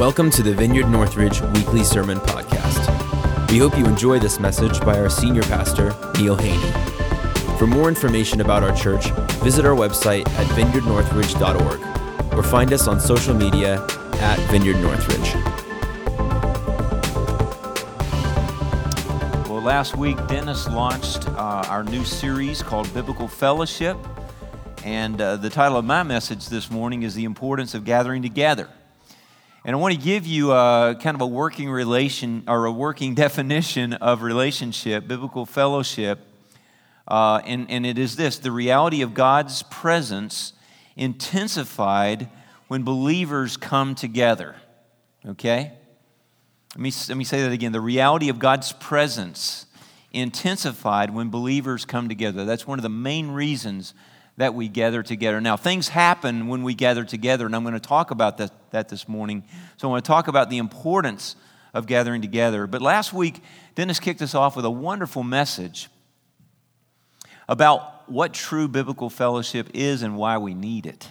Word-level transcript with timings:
Welcome 0.00 0.30
to 0.30 0.42
the 0.42 0.54
Vineyard 0.54 0.88
Northridge 0.88 1.42
Weekly 1.42 1.84
Sermon 1.84 2.16
Podcast. 2.20 3.50
We 3.50 3.58
hope 3.58 3.76
you 3.76 3.84
enjoy 3.84 4.18
this 4.18 4.40
message 4.40 4.80
by 4.80 4.98
our 4.98 5.10
senior 5.10 5.42
pastor, 5.42 5.94
Neil 6.16 6.36
Haney. 6.36 6.72
For 7.58 7.66
more 7.66 7.86
information 7.86 8.40
about 8.40 8.62
our 8.62 8.74
church, 8.74 9.10
visit 9.42 9.66
our 9.66 9.76
website 9.76 10.26
at 10.26 10.46
vineyardnorthridge.org 10.56 12.32
or 12.32 12.42
find 12.42 12.72
us 12.72 12.88
on 12.88 12.98
social 12.98 13.34
media 13.34 13.86
at 14.22 14.38
Vineyard 14.50 14.80
Northridge. 14.80 15.34
Well, 19.50 19.60
last 19.60 19.98
week, 19.98 20.16
Dennis 20.28 20.66
launched 20.68 21.28
uh, 21.28 21.66
our 21.68 21.84
new 21.84 22.06
series 22.06 22.62
called 22.62 22.90
Biblical 22.94 23.28
Fellowship. 23.28 23.98
And 24.82 25.20
uh, 25.20 25.36
the 25.36 25.50
title 25.50 25.76
of 25.76 25.84
my 25.84 26.04
message 26.04 26.48
this 26.48 26.70
morning 26.70 27.02
is 27.02 27.14
The 27.14 27.24
Importance 27.24 27.74
of 27.74 27.84
Gathering 27.84 28.22
Together. 28.22 28.70
And 29.62 29.76
I 29.76 29.78
want 29.78 29.94
to 29.94 30.00
give 30.00 30.26
you 30.26 30.52
a 30.52 30.96
kind 30.98 31.14
of 31.14 31.20
a 31.20 31.26
working 31.26 31.70
relation 31.70 32.44
or 32.48 32.64
a 32.64 32.72
working 32.72 33.14
definition 33.26 33.92
of 33.94 34.22
relationship, 34.22 35.06
biblical 35.06 35.44
fellowship. 35.44 36.20
Uh, 37.06 37.42
and, 37.44 37.70
and 37.70 37.84
it 37.84 37.98
is 37.98 38.16
this 38.16 38.38
the 38.38 38.52
reality 38.52 39.02
of 39.02 39.12
God's 39.12 39.62
presence 39.64 40.54
intensified 40.96 42.28
when 42.68 42.84
believers 42.84 43.56
come 43.56 43.94
together. 43.94 44.56
Okay? 45.26 45.72
Let 46.74 46.80
me, 46.80 46.92
let 47.08 47.18
me 47.18 47.24
say 47.24 47.42
that 47.42 47.52
again. 47.52 47.72
The 47.72 47.80
reality 47.80 48.30
of 48.30 48.38
God's 48.38 48.72
presence 48.72 49.66
intensified 50.12 51.12
when 51.12 51.28
believers 51.28 51.84
come 51.84 52.08
together. 52.08 52.44
That's 52.44 52.66
one 52.66 52.78
of 52.78 52.82
the 52.82 52.88
main 52.88 53.30
reasons 53.32 53.92
that 54.40 54.54
we 54.54 54.68
gather 54.68 55.02
together. 55.02 55.38
Now, 55.38 55.58
things 55.58 55.88
happen 55.88 56.48
when 56.48 56.62
we 56.62 56.72
gather 56.72 57.04
together, 57.04 57.44
and 57.44 57.54
I'm 57.54 57.62
going 57.62 57.74
to 57.74 57.80
talk 57.80 58.10
about 58.10 58.38
that, 58.38 58.50
that 58.70 58.88
this 58.88 59.06
morning. 59.06 59.44
So, 59.76 59.86
I 59.86 59.90
want 59.90 60.04
to 60.04 60.08
talk 60.08 60.28
about 60.28 60.48
the 60.48 60.56
importance 60.56 61.36
of 61.74 61.86
gathering 61.86 62.22
together. 62.22 62.66
But 62.66 62.80
last 62.80 63.12
week, 63.12 63.42
Dennis 63.74 64.00
kicked 64.00 64.22
us 64.22 64.34
off 64.34 64.56
with 64.56 64.64
a 64.64 64.70
wonderful 64.70 65.22
message 65.22 65.90
about 67.50 68.10
what 68.10 68.32
true 68.32 68.66
biblical 68.66 69.10
fellowship 69.10 69.68
is 69.74 70.00
and 70.00 70.16
why 70.16 70.38
we 70.38 70.54
need 70.54 70.86
it. 70.86 71.08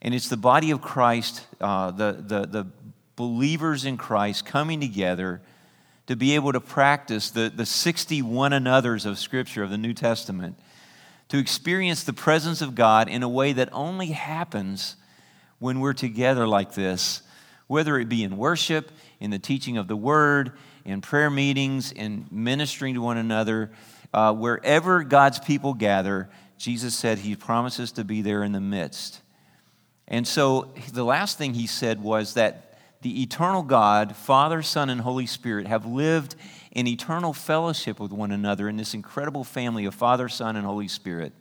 And 0.00 0.14
it's 0.14 0.28
the 0.28 0.36
body 0.36 0.70
of 0.70 0.80
Christ, 0.80 1.44
uh, 1.60 1.90
the, 1.90 2.12
the, 2.12 2.46
the 2.46 2.66
believers 3.16 3.84
in 3.84 3.96
Christ 3.96 4.46
coming 4.46 4.80
together 4.80 5.42
to 6.06 6.14
be 6.14 6.36
able 6.36 6.52
to 6.52 6.60
practice 6.60 7.30
the, 7.30 7.52
the 7.54 7.66
61 7.66 8.52
another's 8.52 9.04
of 9.06 9.18
Scripture 9.18 9.64
of 9.64 9.70
the 9.70 9.76
New 9.76 9.92
Testament 9.92 10.56
to 11.28 11.38
experience 11.38 12.04
the 12.04 12.12
presence 12.12 12.62
of 12.62 12.74
God 12.74 13.08
in 13.08 13.22
a 13.22 13.28
way 13.28 13.52
that 13.52 13.68
only 13.72 14.08
happens 14.08 14.96
when 15.58 15.80
we're 15.80 15.92
together 15.92 16.46
like 16.46 16.74
this, 16.74 17.22
whether 17.66 17.98
it 17.98 18.08
be 18.08 18.22
in 18.22 18.36
worship, 18.36 18.90
in 19.20 19.30
the 19.30 19.38
teaching 19.38 19.76
of 19.76 19.88
the 19.88 19.96
word, 19.96 20.52
in 20.84 21.00
prayer 21.00 21.30
meetings, 21.30 21.92
in 21.92 22.26
ministering 22.30 22.94
to 22.94 23.02
one 23.02 23.18
another. 23.18 23.70
Uh, 24.14 24.32
wherever 24.32 25.04
God's 25.04 25.38
people 25.38 25.74
gather, 25.74 26.30
Jesus 26.56 26.94
said 26.94 27.18
he 27.18 27.36
promises 27.36 27.92
to 27.92 28.04
be 28.04 28.22
there 28.22 28.42
in 28.42 28.52
the 28.52 28.60
midst. 28.60 29.20
And 30.06 30.26
so 30.26 30.72
the 30.92 31.04
last 31.04 31.36
thing 31.36 31.52
he 31.52 31.66
said 31.66 32.02
was 32.02 32.34
that 32.34 32.78
the 33.02 33.22
eternal 33.22 33.62
God, 33.62 34.16
Father, 34.16 34.62
Son, 34.62 34.90
and 34.90 35.00
Holy 35.00 35.26
Spirit, 35.26 35.66
have 35.66 35.84
lived 35.84 36.34
in 36.72 36.86
eternal 36.86 37.32
fellowship 37.32 37.98
with 37.98 38.12
one 38.12 38.30
another 38.30 38.68
in 38.68 38.76
this 38.76 38.94
incredible 38.94 39.44
family 39.44 39.84
of 39.84 39.94
Father, 39.94 40.28
Son, 40.28 40.56
and 40.56 40.66
Holy 40.66 40.88
Spirit. 40.88 41.32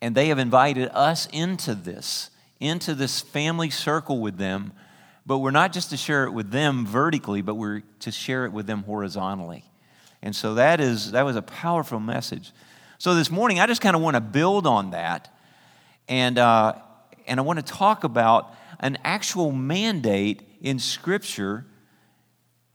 And 0.00 0.14
they 0.14 0.28
have 0.28 0.38
invited 0.38 0.90
us 0.92 1.26
into 1.32 1.74
this, 1.74 2.30
into 2.60 2.94
this 2.94 3.20
family 3.20 3.70
circle 3.70 4.20
with 4.20 4.38
them. 4.38 4.72
But 5.26 5.38
we're 5.38 5.50
not 5.50 5.72
just 5.72 5.90
to 5.90 5.96
share 5.96 6.24
it 6.24 6.32
with 6.32 6.50
them 6.50 6.86
vertically, 6.86 7.42
but 7.42 7.54
we're 7.56 7.82
to 8.00 8.10
share 8.10 8.44
it 8.44 8.52
with 8.52 8.66
them 8.66 8.84
horizontally. 8.84 9.64
And 10.22 10.34
so 10.34 10.54
that 10.54 10.80
is 10.80 11.12
that 11.12 11.24
was 11.24 11.36
a 11.36 11.42
powerful 11.42 12.00
message. 12.00 12.52
So 12.98 13.14
this 13.14 13.30
morning, 13.30 13.60
I 13.60 13.66
just 13.66 13.80
kind 13.80 13.94
of 13.94 14.02
want 14.02 14.16
to 14.16 14.20
build 14.20 14.66
on 14.66 14.90
that, 14.90 15.32
and 16.08 16.38
uh, 16.38 16.74
and 17.26 17.38
I 17.38 17.42
want 17.42 17.58
to 17.58 17.64
talk 17.64 18.02
about 18.04 18.52
an 18.80 18.98
actual 19.04 19.52
mandate 19.52 20.42
in 20.60 20.78
Scripture 20.78 21.66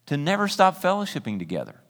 to 0.05 0.17
never 0.17 0.47
stop 0.47 0.81
fellowshipping 0.81 1.39
together. 1.39 1.81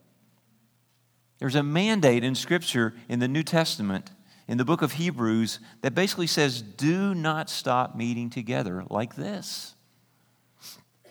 There's 1.40 1.56
a 1.56 1.64
mandate 1.64 2.24
in 2.24 2.36
Scripture 2.36 2.94
in 3.10 3.20
the 3.20 3.28
New 3.28 3.44
Testament, 3.44 4.12
in 4.48 4.58
the 4.58 4.66
book 4.66 4.82
of 4.82 4.94
Hebrews, 4.94 5.60
that 5.82 5.96
basically 5.96 6.28
says, 6.28 6.62
do 6.62 7.14
not 7.14 7.50
stop 7.50 7.96
meeting 7.96 8.30
together 8.30 8.84
like 8.90 9.16
this. 9.16 9.74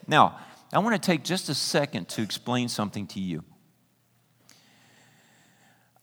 Now, 0.06 0.38
I 0.72 0.78
want 0.78 1.00
to 1.00 1.06
take 1.06 1.22
just 1.22 1.48
a 1.48 1.54
second 1.54 2.08
to 2.10 2.22
explain 2.22 2.68
something 2.68 3.06
to 3.08 3.20
you. 3.20 3.44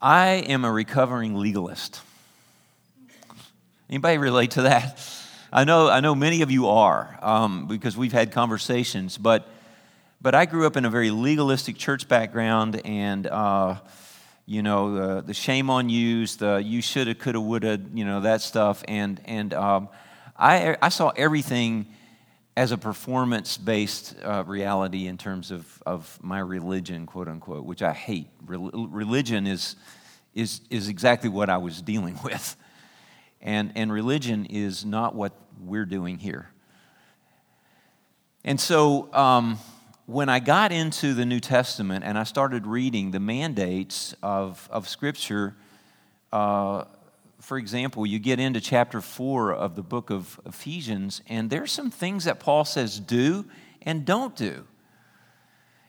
I 0.02 0.28
am 0.48 0.64
a 0.64 0.72
recovering 0.72 1.36
legalist. 1.36 2.02
Anybody 3.90 4.18
relate 4.20 4.52
to 4.52 4.62
that? 4.64 5.02
I 5.52 5.64
know, 5.64 5.90
I 5.90 6.00
know 6.00 6.14
many 6.14 6.44
of 6.44 6.52
you 6.52 6.68
are 6.68 7.18
um, 7.24 7.68
because 7.68 7.98
we've 7.98 8.14
had 8.14 8.32
conversations, 8.32 9.18
but 9.18 9.50
but 10.22 10.35
I 10.35 10.46
grew 10.46 10.66
up 10.66 10.75
in 10.75 10.85
a 10.85 10.90
very 10.90 11.12
legalistic 11.12 11.78
church 11.78 12.07
background, 12.07 12.81
and 12.84 13.25
uh, 13.25 13.80
you 14.46 14.62
know 14.62 14.94
the, 15.16 15.22
the 15.22 15.34
shame 15.34 15.69
on 15.69 15.90
yous, 15.90 16.35
the 16.35 16.57
you 16.57 16.81
shoulda, 16.81 17.16
coulda, 17.16 17.40
woulda, 17.40 17.80
you 17.94 18.03
know 18.03 18.22
that 18.22 18.41
stuff, 18.41 18.84
and 18.88 19.22
and 19.25 19.53
um, 19.53 19.90
I 20.38 20.75
I 20.81 20.90
saw 20.90 21.09
everything 21.16 21.88
as 22.58 22.74
a 22.74 22.78
performance 22.78 23.58
based 23.58 24.16
uh, 24.25 24.44
reality 24.46 25.08
in 25.08 25.18
terms 25.18 25.52
of 25.52 25.81
of 25.85 26.19
my 26.22 26.40
religion, 26.40 27.06
quote 27.06 27.29
unquote, 27.29 27.63
which 27.63 27.81
I 27.81 27.94
hate. 27.94 28.28
religion 28.46 29.47
is 29.47 29.78
is 30.34 30.62
is 30.69 30.90
exactly 30.90 31.29
what 31.29 31.50
I 31.50 31.58
was 31.58 31.81
dealing 31.94 32.19
with, 32.25 32.58
and 33.41 33.72
and 33.75 33.90
religion 33.90 34.47
is 34.47 34.84
not 34.84 35.16
what 35.16 35.31
we're 35.62 35.85
doing 35.85 36.18
here. 36.18 36.50
And 38.44 38.59
so. 38.59 39.13
Um, 39.13 39.58
when 40.09 40.28
I 40.28 40.40
got 40.40 40.72
into 40.72 41.14
the 41.14 41.24
New 41.24 41.40
Testament 41.40 42.03
and 42.03 42.18
I 42.18 42.24
started 42.24 42.66
reading 42.66 43.12
the 43.12 43.20
mandates 43.20 44.16
of, 44.24 44.68
of 44.72 44.90
Scripture, 44.90 45.56
uh, 46.34 46.86
for 47.40 47.59
example, 47.59 48.08
you 48.08 48.18
get 48.18 48.40
into 48.40 48.59
chapter 48.59 49.02
4 49.02 49.53
of 49.53 49.75
the 49.75 49.84
book 49.84 50.09
of 50.09 50.40
Ephesians, 50.47 51.22
and 51.28 51.52
there's 51.52 51.72
some 51.72 51.92
things 51.92 52.24
that 52.24 52.40
Paul 52.40 52.66
says 52.66 53.00
do 53.00 53.46
and 53.84 54.03
don't 54.03 54.36
do. 54.36 54.66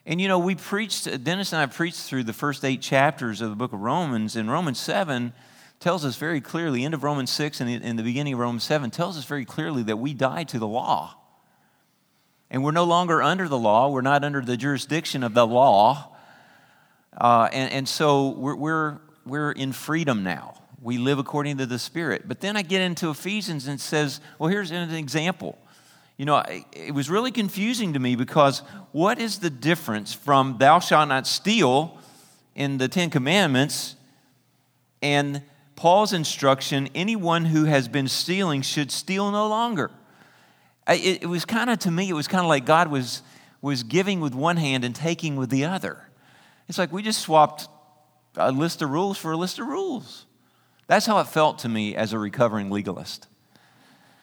And 0.05 0.21
you 0.21 0.29
know, 0.29 0.39
we 0.39 0.55
preached, 0.55 1.25
Dennis 1.25 1.55
and 1.55 1.63
I 1.63 1.67
preached 1.67 2.01
through 2.01 2.25
the 2.25 2.35
first 2.35 2.63
eight 2.63 2.83
chapters 2.83 3.41
of 3.41 3.49
the 3.49 3.57
book 3.57 3.73
of 3.73 3.81
Romans, 3.81 4.37
and 4.37 4.51
Romans 4.51 4.79
7 4.79 5.33
tells 5.79 6.05
us 6.05 6.17
very 6.17 6.43
clearly, 6.43 6.85
end 6.85 6.93
of 6.93 7.05
Romans 7.05 7.31
6 7.31 7.63
and 7.63 7.71
in 7.71 7.97
the 7.97 8.03
beginning 8.03 8.35
of 8.35 8.39
Romans 8.39 8.65
7 8.65 8.91
tells 8.91 9.17
us 9.17 9.25
very 9.25 9.47
clearly 9.47 9.83
that 9.85 9.97
we 9.97 10.13
died 10.13 10.51
to 10.51 10.59
the 10.59 10.69
law. 10.69 11.17
And 12.51 12.65
we're 12.65 12.73
no 12.73 12.85
longer 12.85 13.23
under 13.23 13.49
the 13.49 13.59
law, 13.59 13.91
we're 13.91 14.01
not 14.01 14.25
under 14.25 14.41
the 14.41 14.57
jurisdiction 14.57 15.23
of 15.23 15.35
the 15.35 15.47
law. 15.47 16.17
Uh, 17.17 17.49
and, 17.53 17.73
and 17.73 17.89
so 17.89 18.31
we're, 18.31 18.57
we're, 18.57 18.99
we're 19.25 19.53
in 19.53 19.73
freedom 19.73 20.23
now. 20.23 20.55
We 20.83 20.99
live 20.99 21.19
according 21.19 21.59
to 21.59 21.67
the 21.67 21.79
Spirit. 21.79 22.27
But 22.27 22.41
then 22.41 22.57
I 22.57 22.63
get 22.63 22.81
into 22.81 23.11
Ephesians 23.11 23.67
and 23.67 23.81
says, 23.81 24.21
well, 24.39 24.49
here's 24.49 24.71
an 24.71 24.91
example. 24.95 25.59
You 26.17 26.25
know, 26.27 26.43
it 26.73 26.93
was 26.93 27.09
really 27.09 27.31
confusing 27.31 27.93
to 27.93 27.99
me 27.99 28.17
because 28.17 28.61
what 28.93 29.19
is 29.19 29.39
the 29.39 29.51
difference 29.51 30.13
from 30.13 30.59
thou 30.59 30.79
shalt 30.79 31.09
not 31.09 31.27
steal 31.27 31.99
in 32.55 32.79
the 32.79 32.89
Ten 32.89 33.11
Commandments 33.11 33.97
and 35.03 35.43
Paul's 35.77 36.13
instruction 36.13 36.89
anyone 36.95 37.47
who 37.47 37.65
has 37.65 37.89
been 37.89 38.09
stealing 38.09 38.63
should 38.63 38.91
steal 38.91 39.31
no 39.31 39.49
longer? 39.49 39.91
It, 40.91 41.23
it 41.23 41.27
was 41.27 41.45
kind 41.45 41.71
of, 41.71 41.79
to 41.81 41.91
me, 41.91 42.09
it 42.09 42.15
was 42.15 42.29
kind 42.29 42.45
of 42.45 42.49
like 42.49 42.67
God 42.67 42.89
was, 42.89 43.23
was 43.63 43.83
giving 43.83 44.21
with 44.21 44.35
one 44.35 44.57
hand 44.57 44.85
and 44.85 44.95
taking 44.95 45.37
with 45.37 45.51
the 45.51 45.65
other. 45.65 46.09
It's 46.69 46.79
like 46.79 46.93
we 46.93 47.03
just 47.03 47.21
swapped 47.21 47.69
a 48.37 48.53
list 48.53 48.83
of 48.83 48.91
rules 48.91 49.19
for 49.19 49.33
a 49.33 49.37
list 49.37 49.59
of 49.59 49.67
rules. 49.67 50.27
That's 50.87 51.07
how 51.07 51.19
it 51.21 51.29
felt 51.29 51.61
to 51.61 51.69
me 51.69 51.95
as 51.95 52.13
a 52.13 52.19
recovering 52.19 52.71
legalist. 52.71 53.29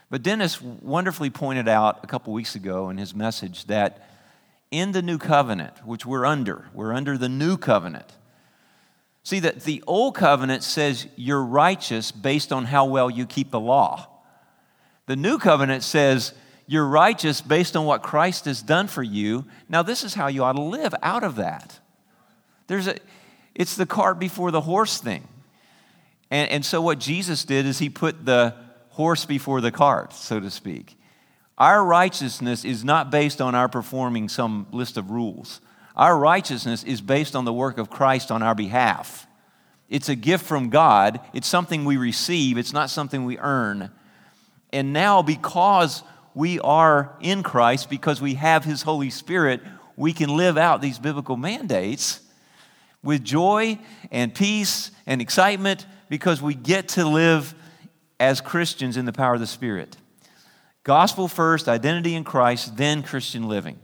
But 0.10 0.24
Dennis 0.24 0.62
wonderfully 0.62 1.30
pointed 1.30 1.68
out 1.68 2.04
a 2.04 2.08
couple 2.08 2.34
weeks 2.34 2.56
ago 2.56 2.90
in 2.90 2.98
his 2.98 3.14
message 3.14 3.66
that 3.66 4.08
in 4.72 4.92
the 4.92 5.02
new 5.02 5.18
covenant, 5.18 5.86
which 5.86 6.06
we're 6.06 6.26
under, 6.26 6.70
we're 6.74 6.94
under 6.94 7.18
the 7.18 7.30
new 7.30 7.58
covenant. 7.58 8.14
See, 9.24 9.40
that 9.40 9.64
the 9.64 9.84
old 9.88 10.16
covenant 10.16 10.64
says 10.64 11.08
you're 11.18 11.44
righteous 11.44 12.12
based 12.12 12.54
on 12.54 12.66
how 12.66 12.86
well 12.86 13.10
you 13.10 13.26
keep 13.26 13.52
the 13.52 13.60
law. 13.60 14.08
The 15.06 15.18
new 15.18 15.38
covenant 15.38 15.84
says 15.84 16.34
you're 16.68 16.86
righteous 16.86 17.40
based 17.40 17.76
on 17.76 17.86
what 17.86 18.04
Christ 18.04 18.46
has 18.46 18.62
done 18.62 18.88
for 18.88 19.02
you. 19.02 19.46
Now, 19.70 19.82
this 19.82 20.04
is 20.04 20.14
how 20.14 20.28
you 20.28 20.44
ought 20.44 20.54
to 20.54 20.62
live 20.62 20.94
out 21.02 21.24
of 21.24 21.38
that. 21.38 21.80
There's 22.68 22.88
a, 22.88 22.98
it's 23.56 23.76
the 23.76 23.86
cart 23.86 24.20
before 24.20 24.52
the 24.52 24.62
horse 24.62 25.00
thing. 25.00 25.28
And, 26.30 26.52
and 26.52 26.66
so, 26.66 26.82
what 26.82 27.00
Jesus 27.00 27.46
did 27.46 27.66
is 27.66 27.80
he 27.80 27.90
put 27.90 28.26
the 28.26 28.54
horse 28.90 29.26
before 29.26 29.62
the 29.62 29.72
cart, 29.72 30.12
so 30.12 30.40
to 30.40 30.52
speak. 30.52 30.98
Our 31.58 31.84
righteousness 31.84 32.66
is 32.66 32.84
not 32.84 33.10
based 33.10 33.42
on 33.42 33.56
our 33.56 33.70
performing 33.70 34.28
some 34.30 34.68
list 34.72 34.98
of 34.98 35.10
rules. 35.10 35.62
Our 35.96 36.18
righteousness 36.18 36.84
is 36.84 37.02
based 37.02 37.36
on 37.36 37.46
the 37.46 37.54
work 37.54 37.78
of 37.78 37.90
Christ 37.90 38.30
on 38.30 38.44
our 38.44 38.54
behalf. 38.54 39.26
It's 39.90 40.10
a 40.10 40.16
gift 40.16 40.46
from 40.46 40.70
God, 40.70 41.22
it's 41.34 41.48
something 41.48 41.86
we 41.86 41.96
receive, 41.96 42.58
it's 42.58 42.74
not 42.74 42.90
something 42.90 43.24
we 43.24 43.38
earn. 43.38 43.90
And 44.74 44.92
now, 44.92 45.22
because 45.22 46.04
we 46.38 46.60
are 46.60 47.18
in 47.20 47.42
Christ, 47.42 47.90
because 47.90 48.22
we 48.22 48.36
have 48.36 48.64
His 48.64 48.84
Holy 48.84 49.10
Spirit, 49.10 49.60
we 49.96 50.14
can 50.14 50.38
live 50.38 50.56
out 50.56 50.84
these 50.84 51.00
biblical 51.00 51.36
mandates 51.36 52.22
with 53.02 53.24
joy 53.24 53.80
and 54.12 54.36
peace 54.36 54.92
and 55.08 55.20
excitement 55.20 55.88
because 56.10 56.40
we 56.40 56.54
get 56.54 56.90
to 56.90 57.08
live 57.08 57.56
as 58.20 58.40
Christians 58.40 58.98
in 58.98 59.06
the 59.06 59.14
power 59.14 59.34
of 59.34 59.40
the 59.40 59.48
Spirit. 59.48 59.98
Gospel 60.84 61.28
first, 61.28 61.68
identity 61.68 62.14
in 62.14 62.24
Christ, 62.24 62.78
then 62.78 63.02
Christian 63.02 63.48
living. 63.48 63.80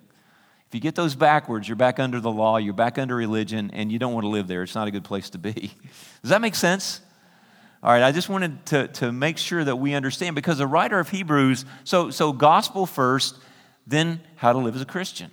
If 0.68 0.76
you 0.76 0.80
get 0.80 0.94
those 0.94 1.16
backwards, 1.16 1.68
you're 1.68 1.76
back 1.76 2.00
under 2.00 2.20
the 2.20 2.32
law, 2.32 2.58
you're 2.58 2.76
back 2.76 3.00
under 3.00 3.16
religion, 3.16 3.72
and 3.74 3.92
you 3.92 3.98
don't 3.98 4.14
want 4.14 4.26
to 4.26 4.30
live 4.30 4.48
there. 4.48 4.62
It's 4.62 4.76
not 4.76 4.88
a 4.88 4.92
good 4.92 5.04
place 5.04 5.32
to 5.32 5.40
be. 5.40 5.52
Does 6.22 6.30
that 6.30 6.40
make 6.40 6.54
sense? 6.54 7.02
All 7.84 7.92
right, 7.92 8.02
I 8.02 8.14
just 8.14 8.30
wanted 8.30 8.66
to, 8.68 8.88
to 8.88 9.12
make 9.12 9.38
sure 9.38 9.62
that 9.62 9.76
we 9.76 9.94
understand 9.94 10.36
because 10.36 10.58
the 10.58 10.68
writer 10.68 11.00
of 11.00 11.10
Hebrews, 11.10 11.66
so, 11.84 12.12
so 12.12 12.32
gospel 12.32 12.86
first, 12.86 13.38
then 13.86 14.22
how 14.38 14.54
to 14.54 14.60
live 14.60 14.74
as 14.76 14.82
a 14.82 14.86
Christian. 14.86 15.32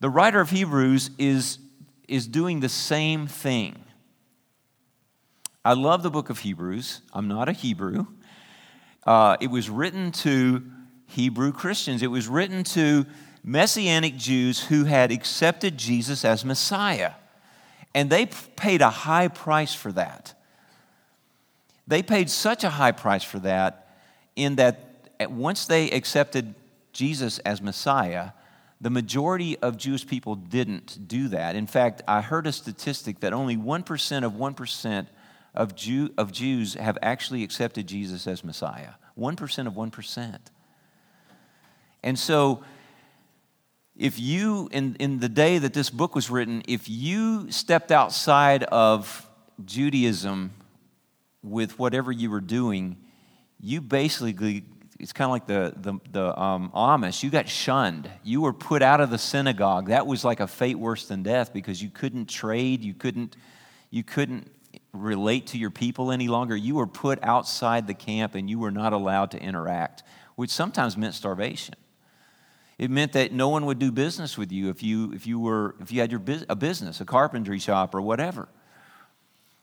The 0.00 0.10
writer 0.10 0.40
of 0.42 0.50
Hebrews 0.50 1.08
is, 1.16 1.58
is 2.06 2.26
doing 2.26 2.60
the 2.60 2.68
same 2.68 3.26
thing. 3.26 3.76
I 5.64 5.72
love 5.72 6.02
the 6.02 6.10
book 6.10 6.28
of 6.28 6.40
Hebrews. 6.40 7.00
I'm 7.14 7.28
not 7.28 7.48
a 7.48 7.52
Hebrew. 7.52 8.06
Uh, 9.06 9.38
it 9.40 9.50
was 9.50 9.70
written 9.70 10.12
to 10.12 10.62
Hebrew 11.06 11.50
Christians, 11.50 12.02
it 12.02 12.08
was 12.08 12.28
written 12.28 12.62
to 12.64 13.06
Messianic 13.42 14.18
Jews 14.18 14.66
who 14.66 14.84
had 14.84 15.10
accepted 15.10 15.78
Jesus 15.78 16.26
as 16.26 16.44
Messiah. 16.44 17.12
And 17.94 18.10
they 18.10 18.26
paid 18.26 18.82
a 18.82 18.90
high 18.90 19.28
price 19.28 19.72
for 19.72 19.92
that. 19.92 20.35
They 21.86 22.02
paid 22.02 22.30
such 22.30 22.64
a 22.64 22.70
high 22.70 22.92
price 22.92 23.22
for 23.22 23.38
that, 23.40 23.96
in 24.34 24.56
that 24.56 25.08
eh, 25.20 25.26
once 25.26 25.66
they 25.66 25.90
accepted 25.90 26.54
Jesus 26.92 27.38
as 27.40 27.62
Messiah, 27.62 28.30
the 28.80 28.90
majority 28.90 29.58
of 29.58 29.76
Jewish 29.76 30.06
people 30.06 30.34
didn't 30.34 31.08
do 31.08 31.28
that. 31.28 31.56
In 31.56 31.66
fact, 31.66 32.02
I 32.06 32.20
heard 32.20 32.46
a 32.46 32.52
statistic 32.52 33.20
that 33.20 33.32
only 33.32 33.56
1% 33.56 34.24
of 34.24 34.32
1% 34.32 35.06
of, 35.54 35.74
Jew, 35.74 36.10
of 36.18 36.32
Jews 36.32 36.74
have 36.74 36.98
actually 37.00 37.42
accepted 37.42 37.86
Jesus 37.86 38.26
as 38.26 38.44
Messiah. 38.44 38.90
1% 39.18 39.66
of 39.66 39.72
1%. 39.72 40.38
And 42.02 42.18
so 42.18 42.62
if 43.96 44.20
you, 44.20 44.68
in, 44.72 44.96
in 45.00 45.20
the 45.20 45.28
day 45.28 45.58
that 45.58 45.72
this 45.72 45.88
book 45.88 46.14
was 46.14 46.28
written, 46.28 46.62
if 46.68 46.88
you 46.88 47.50
stepped 47.50 47.90
outside 47.90 48.64
of 48.64 49.26
Judaism 49.64 50.50
with 51.46 51.78
whatever 51.78 52.10
you 52.10 52.30
were 52.30 52.40
doing, 52.40 52.96
you 53.60 53.80
basically, 53.80 54.64
it's 54.98 55.12
kind 55.12 55.26
of 55.26 55.32
like 55.32 55.46
the, 55.46 55.74
the, 55.76 55.98
the 56.10 56.40
um, 56.40 56.70
Amish, 56.74 57.22
you 57.22 57.30
got 57.30 57.48
shunned. 57.48 58.10
You 58.24 58.40
were 58.40 58.52
put 58.52 58.82
out 58.82 59.00
of 59.00 59.10
the 59.10 59.18
synagogue. 59.18 59.88
That 59.88 60.06
was 60.06 60.24
like 60.24 60.40
a 60.40 60.46
fate 60.46 60.78
worse 60.78 61.06
than 61.06 61.22
death 61.22 61.52
because 61.52 61.82
you 61.82 61.88
couldn't 61.88 62.26
trade, 62.26 62.82
you 62.82 62.94
couldn't, 62.94 63.36
you 63.90 64.02
couldn't 64.02 64.50
relate 64.92 65.48
to 65.48 65.58
your 65.58 65.70
people 65.70 66.10
any 66.10 66.28
longer. 66.28 66.56
You 66.56 66.74
were 66.74 66.86
put 66.86 67.22
outside 67.22 67.86
the 67.86 67.94
camp 67.94 68.34
and 68.34 68.50
you 68.50 68.58
were 68.58 68.70
not 68.70 68.92
allowed 68.92 69.30
to 69.32 69.38
interact, 69.38 70.02
which 70.34 70.50
sometimes 70.50 70.96
meant 70.96 71.14
starvation. 71.14 71.74
It 72.78 72.90
meant 72.90 73.12
that 73.12 73.32
no 73.32 73.48
one 73.48 73.64
would 73.66 73.78
do 73.78 73.90
business 73.90 74.36
with 74.36 74.52
you 74.52 74.68
if 74.68 74.82
you, 74.82 75.12
if 75.12 75.26
you, 75.26 75.38
were, 75.38 75.76
if 75.80 75.92
you 75.92 76.00
had 76.00 76.10
your, 76.10 76.20
a 76.48 76.56
business, 76.56 77.00
a 77.00 77.06
carpentry 77.06 77.58
shop, 77.58 77.94
or 77.94 78.02
whatever. 78.02 78.48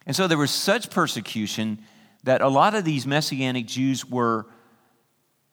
And 0.06 0.16
so 0.16 0.28
there 0.28 0.38
was 0.38 0.52
such 0.52 0.90
persecution 0.90 1.80
that 2.24 2.42
a 2.42 2.48
lot 2.48 2.76
of 2.76 2.86
these 2.86 3.06
Messianic 3.06 3.68
Jews 3.68 4.06
were 4.06 4.46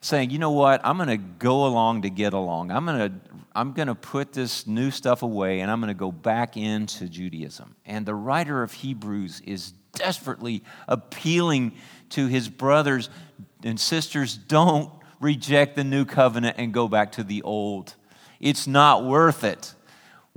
saying, 0.00 0.30
you 0.30 0.38
know 0.38 0.52
what, 0.52 0.80
I'm 0.84 0.96
going 0.96 1.08
to 1.08 1.16
go 1.16 1.66
along 1.66 2.02
to 2.02 2.10
get 2.10 2.32
along. 2.32 2.70
I'm 2.70 2.86
going 2.86 3.10
to 3.10 3.20
I'm 3.52 3.72
going 3.72 3.88
to 3.88 3.96
put 3.96 4.32
this 4.32 4.66
new 4.66 4.92
stuff 4.92 5.22
away 5.22 5.60
and 5.60 5.70
I'm 5.70 5.80
going 5.80 5.88
to 5.88 5.98
go 5.98 6.12
back 6.12 6.56
into 6.56 7.08
Judaism. 7.08 7.74
And 7.84 8.06
the 8.06 8.14
writer 8.14 8.62
of 8.62 8.72
Hebrews 8.72 9.42
is 9.44 9.72
desperately 9.92 10.62
appealing 10.86 11.72
to 12.10 12.28
his 12.28 12.48
brothers 12.48 13.10
and 13.64 13.78
sisters 13.78 14.36
don't 14.36 14.92
reject 15.18 15.74
the 15.74 15.84
new 15.84 16.04
covenant 16.04 16.56
and 16.58 16.72
go 16.72 16.86
back 16.86 17.12
to 17.12 17.24
the 17.24 17.42
old. 17.42 17.94
It's 18.38 18.66
not 18.66 19.04
worth 19.04 19.42
it. 19.42 19.74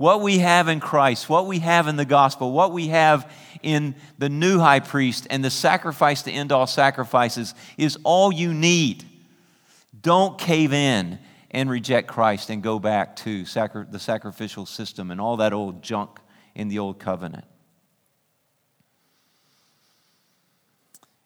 What 0.04 0.20
we 0.20 0.40
have 0.40 0.68
in 0.68 0.80
Christ, 0.80 1.30
what 1.30 1.46
we 1.46 1.60
have 1.60 1.88
in 1.88 1.96
the 1.96 2.04
gospel, 2.04 2.52
what 2.52 2.72
we 2.72 2.88
have 2.88 3.32
in 3.62 3.94
the 4.18 4.28
new 4.28 4.58
high 4.58 4.80
priest 4.80 5.26
and 5.30 5.42
the 5.42 5.48
sacrifice 5.48 6.20
to 6.24 6.30
end 6.30 6.52
all 6.52 6.66
sacrifices 6.66 7.54
is 7.78 7.96
all 8.04 8.30
you 8.30 8.52
need. 8.52 9.02
Don't 10.02 10.38
cave 10.38 10.74
in 10.74 11.18
and 11.50 11.70
reject 11.70 12.06
Christ 12.06 12.50
and 12.50 12.62
go 12.62 12.78
back 12.78 13.16
to 13.16 13.46
sacri- 13.46 13.86
the 13.90 13.98
sacrificial 13.98 14.66
system 14.66 15.10
and 15.10 15.22
all 15.22 15.38
that 15.38 15.54
old 15.54 15.82
junk 15.82 16.20
in 16.54 16.68
the 16.68 16.80
old 16.80 16.98
covenant. 16.98 17.46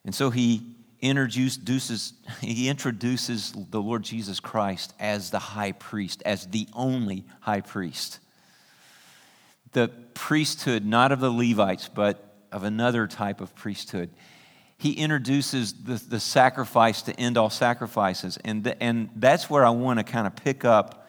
And 0.05 0.15
so 0.15 0.29
he 0.29 0.61
introduces, 1.01 2.13
he 2.39 2.69
introduces 2.69 3.51
the 3.51 3.81
Lord 3.81 4.03
Jesus 4.03 4.39
Christ 4.39 4.93
as 5.01 5.31
the 5.31 5.39
high 5.39 5.73
priest, 5.73 6.23
as 6.25 6.47
the 6.47 6.69
only 6.71 7.25
high 7.41 7.59
priest. 7.59 8.21
The 9.71 9.89
priesthood, 10.13 10.85
not 10.85 11.11
of 11.11 11.19
the 11.19 11.31
Levites, 11.31 11.89
but 11.89 12.45
of 12.51 12.63
another 12.63 13.07
type 13.07 13.41
of 13.41 13.55
priesthood. 13.55 14.09
He 14.77 14.93
introduces 14.93 15.73
the, 15.73 15.95
the 15.95 16.19
sacrifice 16.19 17.01
to 17.03 17.19
end 17.19 17.37
all 17.37 17.49
sacrifices. 17.49 18.37
And, 18.43 18.63
the, 18.63 18.81
and 18.81 19.09
that's 19.15 19.49
where 19.49 19.65
I 19.65 19.69
want 19.71 19.99
to 19.99 20.03
kind 20.03 20.25
of 20.25 20.35
pick 20.35 20.63
up 20.65 21.07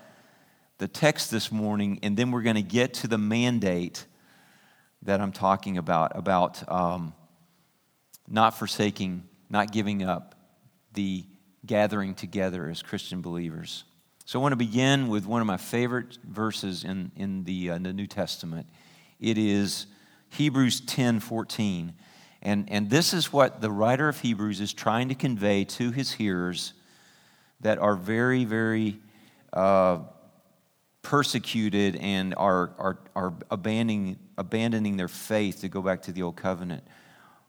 the 0.78 0.88
text 0.88 1.30
this 1.30 1.52
morning, 1.52 1.98
and 2.02 2.16
then 2.16 2.30
we're 2.30 2.42
going 2.42 2.56
to 2.56 2.62
get 2.62 2.94
to 2.94 3.08
the 3.08 3.18
mandate 3.18 4.06
that 5.02 5.20
I'm 5.20 5.32
talking 5.32 5.78
about, 5.78 6.16
about 6.16 6.70
um, 6.70 7.14
not 8.28 8.58
forsaking 8.58 9.28
not 9.50 9.72
giving 9.72 10.02
up 10.04 10.36
the 10.94 11.24
gathering 11.66 12.14
together 12.14 12.68
as 12.68 12.82
Christian 12.82 13.20
believers. 13.20 13.84
So 14.30 14.38
I 14.38 14.42
want 14.42 14.52
to 14.52 14.56
begin 14.56 15.08
with 15.08 15.26
one 15.26 15.40
of 15.40 15.48
my 15.48 15.56
favorite 15.56 16.16
verses 16.22 16.84
in, 16.84 17.10
in, 17.16 17.42
the, 17.42 17.72
uh, 17.72 17.74
in 17.74 17.82
the 17.82 17.92
New 17.92 18.06
Testament. 18.06 18.68
It 19.18 19.36
is 19.36 19.86
Hebrews 20.28 20.82
10 20.82 21.18
14. 21.18 21.92
And, 22.40 22.70
and 22.70 22.88
this 22.88 23.12
is 23.12 23.32
what 23.32 23.60
the 23.60 23.72
writer 23.72 24.08
of 24.08 24.20
Hebrews 24.20 24.60
is 24.60 24.72
trying 24.72 25.08
to 25.08 25.16
convey 25.16 25.64
to 25.64 25.90
his 25.90 26.12
hearers 26.12 26.74
that 27.62 27.78
are 27.78 27.96
very, 27.96 28.44
very 28.44 29.00
uh, 29.52 29.98
persecuted 31.02 31.96
and 31.96 32.32
are, 32.36 32.70
are, 32.78 32.98
are 33.16 33.34
abandoning, 33.50 34.16
abandoning 34.38 34.96
their 34.96 35.08
faith 35.08 35.62
to 35.62 35.68
go 35.68 35.82
back 35.82 36.02
to 36.02 36.12
the 36.12 36.22
old 36.22 36.36
covenant. 36.36 36.84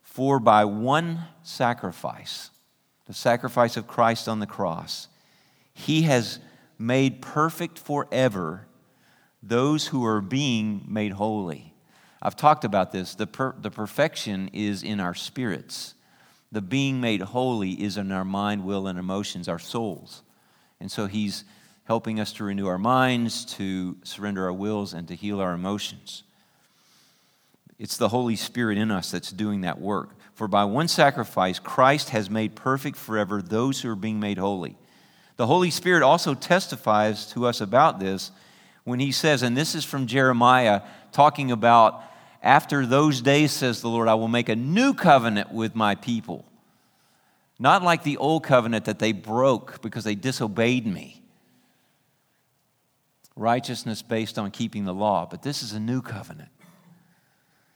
For 0.00 0.40
by 0.40 0.64
one 0.64 1.26
sacrifice, 1.44 2.50
the 3.06 3.14
sacrifice 3.14 3.76
of 3.76 3.86
Christ 3.86 4.28
on 4.28 4.40
the 4.40 4.48
cross, 4.48 5.06
he 5.74 6.02
has 6.02 6.40
made 6.82 7.22
perfect 7.22 7.78
forever 7.78 8.66
those 9.42 9.86
who 9.88 10.04
are 10.04 10.20
being 10.20 10.84
made 10.86 11.12
holy. 11.12 11.74
I've 12.20 12.36
talked 12.36 12.64
about 12.64 12.92
this. 12.92 13.14
The, 13.14 13.26
per, 13.26 13.54
the 13.60 13.70
perfection 13.70 14.50
is 14.52 14.82
in 14.82 15.00
our 15.00 15.14
spirits. 15.14 15.94
The 16.52 16.60
being 16.60 17.00
made 17.00 17.22
holy 17.22 17.70
is 17.70 17.96
in 17.96 18.12
our 18.12 18.24
mind, 18.24 18.64
will, 18.64 18.86
and 18.86 18.98
emotions, 18.98 19.48
our 19.48 19.58
souls. 19.58 20.22
And 20.80 20.90
so 20.90 21.06
he's 21.06 21.44
helping 21.84 22.20
us 22.20 22.32
to 22.34 22.44
renew 22.44 22.66
our 22.66 22.78
minds, 22.78 23.44
to 23.56 23.96
surrender 24.04 24.44
our 24.44 24.52
wills, 24.52 24.92
and 24.92 25.08
to 25.08 25.16
heal 25.16 25.40
our 25.40 25.54
emotions. 25.54 26.22
It's 27.78 27.96
the 27.96 28.08
Holy 28.08 28.36
Spirit 28.36 28.78
in 28.78 28.90
us 28.90 29.10
that's 29.10 29.32
doing 29.32 29.62
that 29.62 29.80
work. 29.80 30.10
For 30.34 30.46
by 30.46 30.64
one 30.64 30.88
sacrifice, 30.88 31.58
Christ 31.58 32.10
has 32.10 32.30
made 32.30 32.54
perfect 32.54 32.96
forever 32.96 33.42
those 33.42 33.80
who 33.80 33.90
are 33.90 33.96
being 33.96 34.20
made 34.20 34.38
holy. 34.38 34.76
The 35.36 35.46
Holy 35.46 35.70
Spirit 35.70 36.02
also 36.02 36.34
testifies 36.34 37.26
to 37.32 37.46
us 37.46 37.60
about 37.60 38.00
this 38.00 38.30
when 38.84 39.00
he 39.00 39.12
says, 39.12 39.42
and 39.42 39.56
this 39.56 39.74
is 39.74 39.84
from 39.84 40.06
Jeremiah, 40.06 40.82
talking 41.12 41.50
about 41.50 42.02
after 42.42 42.84
those 42.84 43.20
days, 43.20 43.52
says 43.52 43.80
the 43.80 43.88
Lord, 43.88 44.08
I 44.08 44.14
will 44.14 44.28
make 44.28 44.48
a 44.48 44.56
new 44.56 44.94
covenant 44.94 45.52
with 45.52 45.76
my 45.76 45.94
people. 45.94 46.44
Not 47.58 47.84
like 47.84 48.02
the 48.02 48.16
old 48.16 48.42
covenant 48.42 48.86
that 48.86 48.98
they 48.98 49.12
broke 49.12 49.80
because 49.80 50.02
they 50.02 50.16
disobeyed 50.16 50.84
me. 50.84 51.22
Righteousness 53.36 54.02
based 54.02 54.38
on 54.38 54.50
keeping 54.50 54.84
the 54.84 54.92
law, 54.92 55.26
but 55.30 55.42
this 55.42 55.62
is 55.62 55.72
a 55.72 55.80
new 55.80 56.02
covenant. 56.02 56.50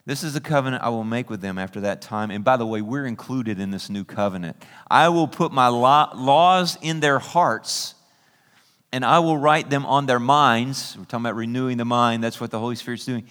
This 0.07 0.23
is 0.23 0.31
the 0.31 0.39
covenant 0.39 0.83
I 0.83 0.87
will 0.87 1.03
make 1.03 1.29
with 1.29 1.41
them 1.41 1.57
after 1.57 1.81
that 1.81 2.01
time. 2.01 2.31
And 2.31 2.41
by 2.41 2.55
the 2.55 2.65
way, 2.65 2.81
we're 2.81 3.05
included 3.05 3.59
in 3.59 3.71
this 3.71 3.89
new 3.89 4.05
covenant. 4.05 4.55
I 4.89 5.09
will 5.09 5.27
put 5.27 5.51
my 5.51 5.67
laws 5.67 6.77
in 6.81 7.01
their 7.01 7.19
hearts 7.19 7.93
and 8.93 9.03
I 9.03 9.19
will 9.19 9.37
write 9.37 9.69
them 9.69 9.85
on 9.85 10.05
their 10.05 10.17
minds. 10.17 10.95
We're 10.97 11.03
talking 11.03 11.25
about 11.25 11.35
renewing 11.35 11.75
the 11.75 11.83
mind. 11.83 12.23
That's 12.23 12.39
what 12.39 12.51
the 12.51 12.59
Holy 12.59 12.77
Spirit's 12.77 13.03
doing. 13.03 13.27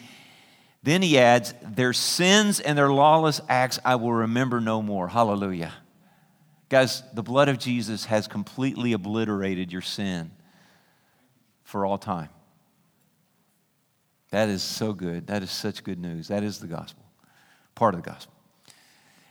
Then 0.83 1.00
he 1.00 1.18
adds, 1.18 1.54
Their 1.62 1.95
sins 1.95 2.61
and 2.61 2.76
their 2.76 2.92
lawless 2.92 3.40
acts 3.49 3.78
I 3.83 3.97
will 3.97 4.12
remember 4.12 4.61
no 4.61 4.83
more. 4.83 5.09
Hallelujah. 5.09 5.73
Guys, 6.68 7.02
the 7.14 7.23
blood 7.23 7.49
of 7.49 7.59
Jesus 7.59 8.04
has 8.04 8.28
completely 8.28 8.92
obliterated 8.92 9.73
your 9.73 9.80
sin 9.80 10.30
for 11.64 11.87
all 11.87 11.97
time. 11.97 12.28
That 14.30 14.49
is 14.49 14.62
so 14.62 14.92
good. 14.92 15.28
That 15.28 15.42
is 15.42 15.50
such 15.50 15.85
good 15.85 15.99
news. 15.99 16.28
That 16.28 16.42
is 16.42 16.59
the 16.59 16.66
gospel, 16.66 17.04
part 17.75 17.95
of 17.95 18.02
the 18.02 18.11
gospel. 18.11 18.33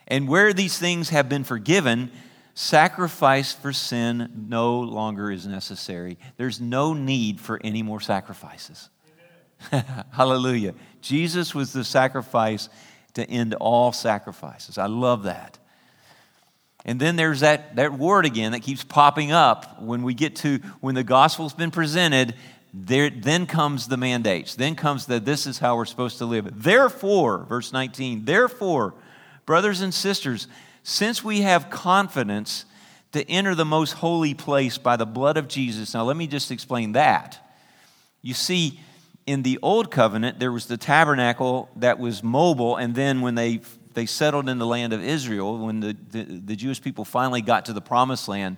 And 0.07 0.27
where 0.27 0.53
these 0.53 0.77
things 0.77 1.09
have 1.09 1.27
been 1.27 1.43
forgiven, 1.43 2.11
sacrifice 2.53 3.51
for 3.51 3.73
sin 3.73 4.47
no 4.49 4.79
longer 4.79 5.31
is 5.31 5.45
necessary. 5.47 6.17
There's 6.37 6.61
no 6.61 6.93
need 6.93 7.39
for 7.41 7.59
any 7.63 7.83
more 7.83 7.99
sacrifices. 7.99 8.89
Hallelujah. 10.11 10.75
Jesus 11.01 11.55
was 11.55 11.73
the 11.73 11.83
sacrifice 11.83 12.69
to 13.15 13.27
end 13.29 13.53
all 13.55 13.91
sacrifices. 13.91 14.77
I 14.77 14.85
love 14.85 15.23
that. 15.23 15.57
And 16.87 16.99
then 16.99 17.15
there's 17.15 17.39
that, 17.39 17.77
that 17.77 17.93
word 17.97 18.25
again 18.25 18.51
that 18.51 18.61
keeps 18.61 18.83
popping 18.83 19.31
up 19.31 19.81
when 19.81 20.03
we 20.03 20.13
get 20.13 20.35
to 20.37 20.59
when 20.81 20.93
the 20.93 21.03
gospel's 21.03 21.53
been 21.53 21.71
presented 21.71 22.35
there, 22.77 23.09
then 23.09 23.45
comes 23.45 23.87
the 23.87 23.95
mandates. 23.95 24.55
Then 24.55 24.75
comes 24.75 25.05
the 25.05 25.19
this 25.19 25.47
is 25.47 25.59
how 25.59 25.77
we're 25.77 25.85
supposed 25.85 26.17
to 26.17 26.25
live. 26.25 26.61
Therefore, 26.61 27.45
verse 27.45 27.71
19, 27.71 28.25
therefore, 28.25 28.93
brothers 29.45 29.79
and 29.79 29.93
sisters, 29.93 30.47
since 30.83 31.23
we 31.23 31.41
have 31.41 31.69
confidence 31.69 32.65
to 33.13 33.27
enter 33.29 33.55
the 33.55 33.65
most 33.65 33.93
holy 33.93 34.33
place 34.33 34.77
by 34.77 34.97
the 34.97 35.05
blood 35.05 35.37
of 35.37 35.47
Jesus. 35.47 35.93
Now, 35.93 36.03
let 36.03 36.17
me 36.17 36.27
just 36.27 36.51
explain 36.51 36.91
that. 36.91 37.39
You 38.21 38.33
see, 38.33 38.81
in 39.25 39.43
the 39.43 39.57
old 39.61 39.89
covenant, 39.89 40.39
there 40.39 40.51
was 40.51 40.65
the 40.65 40.75
tabernacle 40.75 41.69
that 41.77 41.97
was 41.97 42.21
mobile, 42.21 42.75
and 42.75 42.93
then 42.93 43.21
when 43.21 43.35
they 43.35 43.61
they 43.93 44.05
settled 44.05 44.49
in 44.49 44.59
the 44.59 44.65
land 44.65 44.91
of 44.91 45.01
Israel, 45.01 45.57
when 45.57 45.79
the, 45.79 45.95
the, 46.11 46.23
the 46.23 46.55
Jewish 46.57 46.81
people 46.81 47.05
finally 47.05 47.41
got 47.41 47.63
to 47.67 47.73
the 47.73 47.79
promised 47.79 48.27
land, 48.27 48.57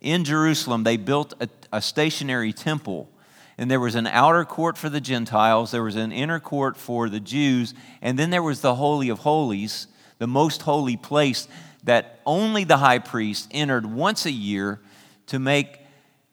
in 0.00 0.24
Jerusalem, 0.24 0.82
they 0.82 0.96
built 0.96 1.32
a, 1.40 1.48
a 1.72 1.80
stationary 1.80 2.52
temple 2.52 3.08
and 3.56 3.70
there 3.70 3.80
was 3.80 3.94
an 3.94 4.06
outer 4.06 4.44
court 4.44 4.76
for 4.76 4.88
the 4.88 5.00
Gentiles, 5.00 5.70
there 5.70 5.82
was 5.82 5.96
an 5.96 6.12
inner 6.12 6.40
court 6.40 6.76
for 6.76 7.08
the 7.08 7.20
Jews, 7.20 7.74
and 8.02 8.18
then 8.18 8.30
there 8.30 8.42
was 8.42 8.60
the 8.60 8.74
Holy 8.74 9.08
of 9.08 9.20
Holies, 9.20 9.86
the 10.18 10.26
most 10.26 10.62
holy 10.62 10.96
place 10.96 11.48
that 11.84 12.20
only 12.26 12.64
the 12.64 12.78
high 12.78 12.98
priest 12.98 13.48
entered 13.50 13.86
once 13.86 14.26
a 14.26 14.30
year 14.30 14.80
to 15.26 15.38
make, 15.38 15.78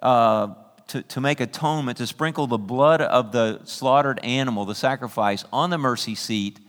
uh, 0.01 0.53
to, 0.87 1.01
to 1.03 1.21
make 1.21 1.39
atonement, 1.39 1.97
to 1.97 2.07
sprinkle 2.07 2.47
the 2.47 2.57
blood 2.57 3.01
of 3.01 3.31
the 3.31 3.61
slaughtered 3.65 4.19
animal, 4.23 4.65
the 4.65 4.75
sacrifice, 4.75 5.45
on 5.51 5.69
the 5.69 5.77
mercy 5.77 6.15
seat, 6.15 6.59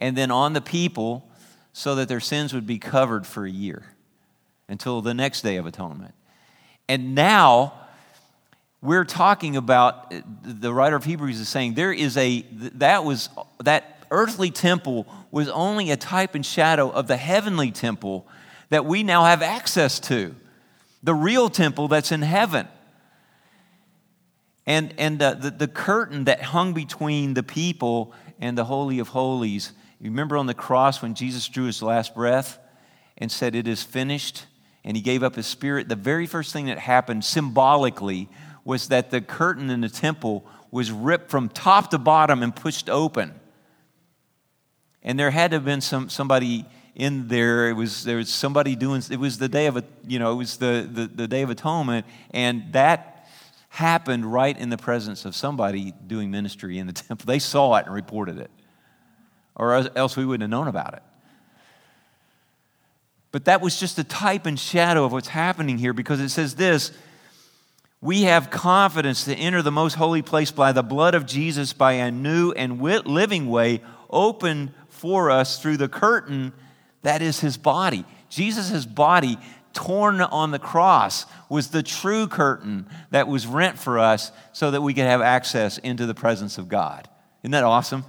and 0.00 0.16
then 0.16 0.30
on 0.30 0.52
the 0.52 0.60
people 0.60 1.28
so 1.72 1.94
that 1.96 2.08
their 2.08 2.20
sins 2.20 2.54
would 2.54 2.66
be 2.66 2.78
covered 2.78 3.26
for 3.26 3.44
a 3.44 3.50
year 3.50 3.94
until 4.68 5.02
the 5.02 5.14
next 5.14 5.42
day 5.42 5.56
of 5.56 5.66
atonement. 5.66 6.14
And 6.88 7.14
now, 7.14 7.79
we're 8.82 9.04
talking 9.04 9.56
about 9.56 10.12
the 10.42 10.72
writer 10.72 10.96
of 10.96 11.04
hebrews 11.04 11.38
is 11.38 11.48
saying 11.48 11.74
there 11.74 11.92
is 11.92 12.16
a 12.16 12.42
that 12.52 13.04
was 13.04 13.28
that 13.62 14.06
earthly 14.10 14.50
temple 14.50 15.06
was 15.30 15.48
only 15.48 15.90
a 15.90 15.96
type 15.96 16.34
and 16.34 16.44
shadow 16.44 16.90
of 16.90 17.06
the 17.06 17.16
heavenly 17.16 17.70
temple 17.70 18.26
that 18.70 18.84
we 18.84 19.02
now 19.02 19.24
have 19.24 19.42
access 19.42 20.00
to 20.00 20.34
the 21.02 21.14
real 21.14 21.48
temple 21.48 21.88
that's 21.88 22.12
in 22.12 22.22
heaven. 22.22 22.68
And 24.66 24.94
and 24.98 25.20
uh, 25.20 25.34
the, 25.34 25.50
the 25.50 25.68
curtain 25.68 26.24
that 26.24 26.42
hung 26.42 26.74
between 26.74 27.34
the 27.34 27.42
people 27.42 28.12
and 28.40 28.56
the 28.56 28.64
holy 28.64 28.98
of 28.98 29.08
holies 29.08 29.72
you 30.00 30.10
remember 30.10 30.36
on 30.36 30.46
the 30.46 30.54
cross 30.54 31.02
when 31.02 31.14
jesus 31.14 31.46
drew 31.46 31.66
his 31.66 31.82
last 31.82 32.14
breath 32.14 32.58
and 33.18 33.30
said 33.30 33.54
it 33.54 33.68
is 33.68 33.82
finished 33.82 34.46
and 34.82 34.96
he 34.96 35.02
gave 35.02 35.22
up 35.22 35.34
his 35.34 35.46
spirit 35.46 35.88
the 35.88 35.96
very 35.96 36.26
first 36.26 36.52
thing 36.54 36.66
that 36.66 36.78
happened 36.78 37.22
symbolically 37.22 38.28
was 38.64 38.88
that 38.88 39.10
the 39.10 39.20
curtain 39.20 39.70
in 39.70 39.80
the 39.80 39.88
temple 39.88 40.44
was 40.70 40.92
ripped 40.92 41.30
from 41.30 41.48
top 41.48 41.90
to 41.90 41.98
bottom 41.98 42.42
and 42.42 42.54
pushed 42.54 42.88
open. 42.88 43.34
And 45.02 45.18
there 45.18 45.30
had 45.30 45.50
to 45.50 45.56
have 45.56 45.64
been 45.64 45.80
some, 45.80 46.08
somebody 46.08 46.66
in 46.94 47.28
there. 47.28 47.70
It 47.70 47.72
was, 47.72 48.04
there 48.04 48.18
was 48.18 48.28
somebody 48.28 48.76
doing, 48.76 49.02
it 49.10 49.18
was 49.18 49.38
the 49.38 49.48
day 49.48 49.66
of, 49.66 49.82
you 50.06 50.18
know, 50.18 50.32
it 50.32 50.36
was 50.36 50.58
the, 50.58 50.88
the, 50.90 51.06
the 51.06 51.28
day 51.28 51.42
of 51.42 51.50
atonement. 51.50 52.06
And 52.30 52.72
that 52.72 53.28
happened 53.70 54.30
right 54.30 54.56
in 54.58 54.68
the 54.68 54.76
presence 54.76 55.24
of 55.24 55.34
somebody 55.34 55.94
doing 56.06 56.30
ministry 56.30 56.78
in 56.78 56.86
the 56.86 56.92
temple. 56.92 57.26
They 57.26 57.38
saw 57.38 57.76
it 57.76 57.86
and 57.86 57.94
reported 57.94 58.38
it. 58.38 58.50
Or 59.56 59.74
else 59.96 60.16
we 60.16 60.24
wouldn't 60.24 60.42
have 60.42 60.50
known 60.50 60.68
about 60.68 60.94
it. 60.94 61.02
But 63.32 63.44
that 63.44 63.60
was 63.60 63.78
just 63.78 63.98
a 63.98 64.04
type 64.04 64.46
and 64.46 64.58
shadow 64.58 65.04
of 65.04 65.12
what's 65.12 65.28
happening 65.28 65.78
here 65.78 65.92
because 65.92 66.20
it 66.20 66.30
says 66.30 66.54
this 66.54 66.92
we 68.02 68.22
have 68.22 68.50
confidence 68.50 69.24
to 69.24 69.34
enter 69.34 69.62
the 69.62 69.70
most 69.70 69.94
holy 69.94 70.22
place 70.22 70.50
by 70.50 70.72
the 70.72 70.82
blood 70.82 71.14
of 71.14 71.26
Jesus 71.26 71.72
by 71.72 71.94
a 71.94 72.10
new 72.10 72.52
and 72.52 72.80
living 72.80 73.48
way 73.48 73.82
open 74.08 74.74
for 74.88 75.30
us 75.30 75.60
through 75.60 75.76
the 75.76 75.88
curtain 75.88 76.52
that 77.02 77.22
is 77.22 77.40
his 77.40 77.56
body. 77.56 78.04
Jesus' 78.28 78.86
body 78.86 79.38
torn 79.72 80.20
on 80.20 80.50
the 80.50 80.58
cross 80.58 81.26
was 81.48 81.68
the 81.68 81.82
true 81.82 82.26
curtain 82.26 82.86
that 83.10 83.28
was 83.28 83.46
rent 83.46 83.78
for 83.78 83.98
us 83.98 84.32
so 84.52 84.70
that 84.70 84.80
we 84.80 84.94
could 84.94 85.04
have 85.04 85.20
access 85.20 85.78
into 85.78 86.06
the 86.06 86.14
presence 86.14 86.58
of 86.58 86.68
God. 86.68 87.08
Isn't 87.42 87.52
that 87.52 87.64
awesome? 87.64 88.04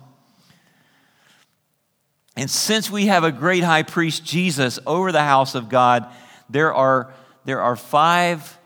And 2.36 2.50
since 2.50 2.90
we 2.90 3.08
have 3.08 3.24
a 3.24 3.32
great 3.32 3.64
high 3.64 3.84
priest, 3.84 4.26
Jesus, 4.26 4.80
over 4.88 5.12
the 5.12 5.24
house 5.24 5.54
of 5.54 5.70
God, 5.70 6.12
there 6.50 6.74
are, 6.74 7.14
there 7.46 7.62
are 7.62 7.76
five 7.76 8.58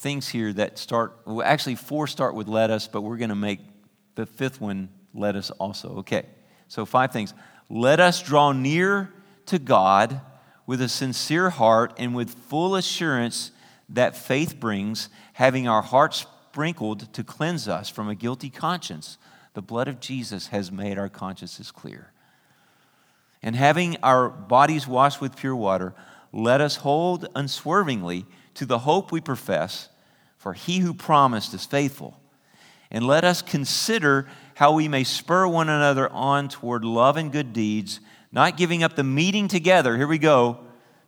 things 0.00 0.28
here 0.28 0.52
that 0.54 0.78
start, 0.78 1.16
well, 1.24 1.42
actually, 1.46 1.76
four 1.76 2.06
start 2.06 2.34
with 2.34 2.48
let 2.48 2.70
us, 2.70 2.88
but 2.88 3.02
we're 3.02 3.18
going 3.18 3.30
to 3.30 3.34
make 3.34 3.60
the 4.14 4.26
fifth 4.26 4.60
one 4.60 4.88
let 5.14 5.36
us 5.36 5.50
also. 5.52 5.98
Okay, 5.98 6.24
so 6.68 6.84
five 6.84 7.12
things. 7.12 7.34
Let 7.68 8.00
us 8.00 8.22
draw 8.22 8.52
near 8.52 9.12
to 9.46 9.58
God 9.58 10.20
with 10.66 10.80
a 10.80 10.88
sincere 10.88 11.50
heart 11.50 11.92
and 11.98 12.14
with 12.14 12.30
full 12.30 12.76
assurance 12.76 13.52
that 13.88 14.16
faith 14.16 14.58
brings, 14.58 15.08
having 15.34 15.68
our 15.68 15.82
hearts 15.82 16.26
sprinkled 16.50 17.12
to 17.12 17.22
cleanse 17.22 17.68
us 17.68 17.88
from 17.88 18.08
a 18.08 18.14
guilty 18.14 18.50
conscience. 18.50 19.18
The 19.54 19.62
blood 19.62 19.88
of 19.88 20.00
Jesus 20.00 20.48
has 20.48 20.72
made 20.72 20.98
our 20.98 21.08
consciences 21.08 21.70
clear. 21.70 22.12
And 23.42 23.56
having 23.56 23.96
our 24.02 24.28
bodies 24.28 24.86
washed 24.86 25.20
with 25.20 25.36
pure 25.36 25.56
water, 25.56 25.94
let 26.32 26.60
us 26.60 26.76
hold 26.76 27.28
unswervingly 27.34 28.26
to 28.54 28.66
the 28.66 28.80
hope 28.80 29.12
we 29.12 29.20
profess, 29.20 29.88
for 30.40 30.54
he 30.54 30.78
who 30.78 30.94
promised 30.94 31.52
is 31.52 31.66
faithful. 31.66 32.18
And 32.90 33.06
let 33.06 33.24
us 33.24 33.42
consider 33.42 34.26
how 34.54 34.72
we 34.72 34.88
may 34.88 35.04
spur 35.04 35.46
one 35.46 35.68
another 35.68 36.08
on 36.08 36.48
toward 36.48 36.82
love 36.82 37.18
and 37.18 37.30
good 37.30 37.52
deeds, 37.52 38.00
not 38.32 38.56
giving 38.56 38.82
up 38.82 38.96
the 38.96 39.04
meeting 39.04 39.48
together. 39.48 39.98
Here 39.98 40.06
we 40.06 40.16
go. 40.16 40.60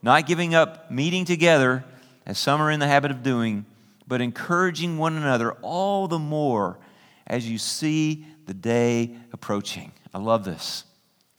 Not 0.03 0.27
giving 0.27 0.55
up 0.55 0.91
meeting 0.91 1.25
together, 1.25 1.83
as 2.27 2.39
some 2.39 2.61
are 2.61 2.71
in 2.71 2.79
the 2.79 2.87
habit 2.87 3.11
of 3.11 3.23
doing, 3.23 3.65
but 4.07 4.21
encouraging 4.21 4.99
one 4.99 5.17
another 5.17 5.53
all 5.63 6.09
the 6.09 6.19
more 6.19 6.79
as 7.27 7.49
you 7.49 7.57
see 7.57 8.27
the 8.45 8.53
day 8.53 9.17
approaching. 9.33 9.93
I 10.13 10.19
love 10.19 10.45
this. 10.45 10.85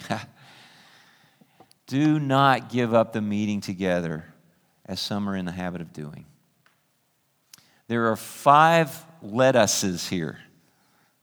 Do 1.85 2.19
not 2.19 2.69
give 2.69 2.91
up 2.95 3.13
the 3.13 3.21
meeting 3.21 3.61
together, 3.61 4.33
as 4.83 4.99
some 4.99 5.29
are 5.29 5.35
in 5.35 5.45
the 5.45 5.51
habit 5.51 5.81
of 5.81 5.93
doing. 5.93 6.25
There 7.87 8.11
are 8.11 8.15
five 8.15 9.05
lettuces 9.21 10.07
here. 10.07 10.39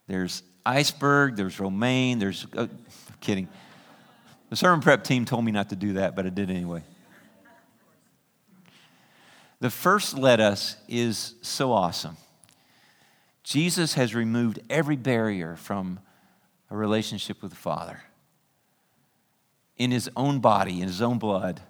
There's 0.07 0.43
iceberg, 0.65 1.37
there's 1.37 1.59
romaine, 1.61 2.19
there's. 2.19 2.47
Uh, 2.57 2.69
kidding. 3.21 3.49
The 4.49 4.57
sermon 4.57 4.81
prep 4.81 5.05
team 5.05 5.25
told 5.25 5.45
me 5.45 5.53
not 5.53 5.69
to 5.69 5.77
do 5.77 5.95
that, 5.95 6.17
but 6.17 6.27
I 6.27 6.31
did 6.31 6.51
anyway. 6.51 6.83
The 9.61 9.71
first 9.71 10.17
lettuce 10.17 10.77
is 10.89 11.35
so 11.43 11.73
awesome. 11.73 12.17
Jesus 13.45 13.95
has 13.95 14.15
removed 14.15 14.59
every 14.71 14.97
barrier 14.97 15.57
from 15.57 16.01
a 16.71 16.77
relationship 16.77 17.43
with 17.43 17.51
the 17.51 17.57
Father. 17.57 18.01
In 19.77 19.91
his 19.91 20.11
own 20.17 20.41
body, 20.41 20.81
in 20.81 20.89
his 20.89 21.03
own 21.03 21.19
blood, 21.19 21.61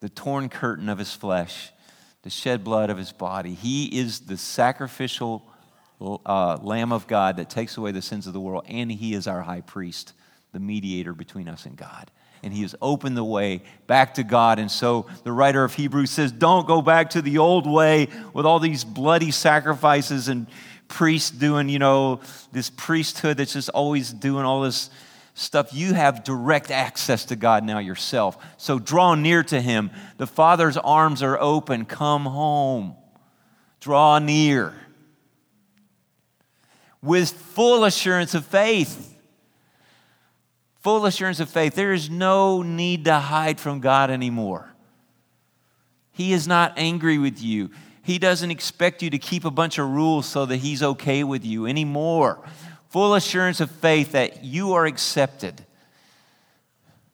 the 0.00 0.08
torn 0.08 0.48
curtain 0.48 0.88
of 0.88 0.98
his 0.98 1.12
flesh 1.12 1.72
the 2.24 2.30
shed 2.30 2.64
blood 2.64 2.88
of 2.88 2.96
his 2.96 3.12
body. 3.12 3.52
He 3.52 3.84
is 4.00 4.20
the 4.20 4.38
sacrificial 4.38 5.44
uh, 6.00 6.58
Lamb 6.62 6.90
of 6.90 7.06
God 7.06 7.36
that 7.36 7.50
takes 7.50 7.76
away 7.76 7.92
the 7.92 8.00
sins 8.00 8.26
of 8.26 8.32
the 8.32 8.40
world, 8.40 8.64
and 8.66 8.90
he 8.90 9.14
is 9.14 9.28
our 9.28 9.42
high 9.42 9.60
priest, 9.60 10.14
the 10.52 10.58
mediator 10.58 11.12
between 11.12 11.48
us 11.48 11.66
and 11.66 11.76
God. 11.76 12.10
And 12.42 12.52
he 12.52 12.62
has 12.62 12.74
opened 12.80 13.16
the 13.16 13.24
way 13.24 13.62
back 13.86 14.14
to 14.14 14.22
God. 14.22 14.58
And 14.58 14.70
so 14.70 15.06
the 15.22 15.32
writer 15.32 15.64
of 15.64 15.74
Hebrews 15.74 16.10
says, 16.10 16.32
Don't 16.32 16.66
go 16.66 16.80
back 16.80 17.10
to 17.10 17.22
the 17.22 17.38
old 17.38 17.70
way 17.70 18.08
with 18.32 18.46
all 18.46 18.58
these 18.58 18.84
bloody 18.84 19.30
sacrifices 19.30 20.28
and 20.28 20.46
priests 20.88 21.30
doing, 21.30 21.68
you 21.68 21.78
know, 21.78 22.20
this 22.52 22.70
priesthood 22.70 23.36
that's 23.36 23.52
just 23.52 23.70
always 23.70 24.12
doing 24.12 24.44
all 24.44 24.62
this 24.62 24.90
stuff. 25.34 25.74
You 25.74 25.94
have 25.94 26.24
direct 26.24 26.70
access 26.70 27.26
to 27.26 27.36
God 27.36 27.64
now 27.64 27.78
yourself. 27.78 28.38
So 28.56 28.78
draw 28.78 29.14
near 29.14 29.42
to 29.44 29.60
him. 29.60 29.90
The 30.16 30.26
Father's 30.26 30.76
arms 30.76 31.22
are 31.22 31.38
open. 31.38 31.84
Come 31.84 32.24
home. 32.24 32.96
Draw 33.80 34.20
near 34.20 34.74
with 37.04 37.30
full 37.30 37.84
assurance 37.84 38.34
of 38.34 38.46
faith. 38.46 39.14
Full 40.80 41.04
assurance 41.06 41.38
of 41.38 41.50
faith. 41.50 41.74
There 41.74 41.92
is 41.92 42.08
no 42.10 42.62
need 42.62 43.04
to 43.04 43.14
hide 43.14 43.60
from 43.60 43.80
God 43.80 44.10
anymore. 44.10 44.74
He 46.12 46.32
is 46.32 46.48
not 46.48 46.72
angry 46.76 47.18
with 47.18 47.42
you. 47.42 47.70
He 48.02 48.18
doesn't 48.18 48.50
expect 48.50 49.02
you 49.02 49.10
to 49.10 49.18
keep 49.18 49.44
a 49.44 49.50
bunch 49.50 49.78
of 49.78 49.88
rules 49.88 50.26
so 50.26 50.46
that 50.46 50.56
He's 50.56 50.82
okay 50.82 51.24
with 51.24 51.44
you 51.44 51.66
anymore. 51.66 52.42
Full 52.94 53.16
assurance 53.16 53.58
of 53.58 53.72
faith 53.72 54.12
that 54.12 54.44
you 54.44 54.74
are 54.74 54.86
accepted 54.86 55.66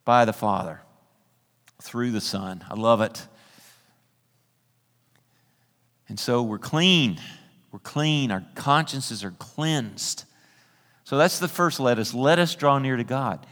by 0.04 0.26
the 0.26 0.32
Father 0.34 0.82
through 1.80 2.10
the 2.10 2.20
Son. 2.20 2.62
I 2.68 2.74
love 2.74 3.00
it. 3.00 3.26
And 6.06 6.20
so 6.20 6.42
we're 6.42 6.58
clean. 6.58 7.18
We're 7.72 7.78
clean. 7.78 8.30
Our 8.30 8.44
consciences 8.54 9.24
are 9.24 9.30
cleansed. 9.30 10.24
So 11.04 11.16
that's 11.16 11.38
the 11.38 11.48
first 11.48 11.80
let 11.80 11.98
us. 11.98 12.12
Let 12.12 12.38
us 12.38 12.54
draw 12.54 12.78
near 12.78 12.98
to 12.98 13.04
God. 13.04 13.46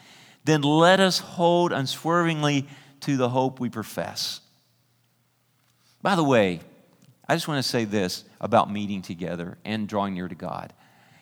Then 0.45 0.61
let 0.61 1.01
us 1.01 1.21
hold 1.21 1.73
unswervingly 1.73 2.69
to 3.01 3.17
the 3.17 3.31
hope 3.31 3.59
we 3.59 3.71
profess. 3.71 4.43
By 6.03 6.15
the 6.15 6.25
way, 6.25 6.61
I 7.27 7.35
just 7.35 7.49
want 7.49 7.65
to 7.65 7.67
say 7.67 7.87
this 7.87 8.25
about 8.39 8.71
meeting 8.71 9.01
together 9.01 9.57
and 9.65 9.89
drawing 9.89 10.13
near 10.13 10.29
to 10.29 10.35
God. 10.35 10.75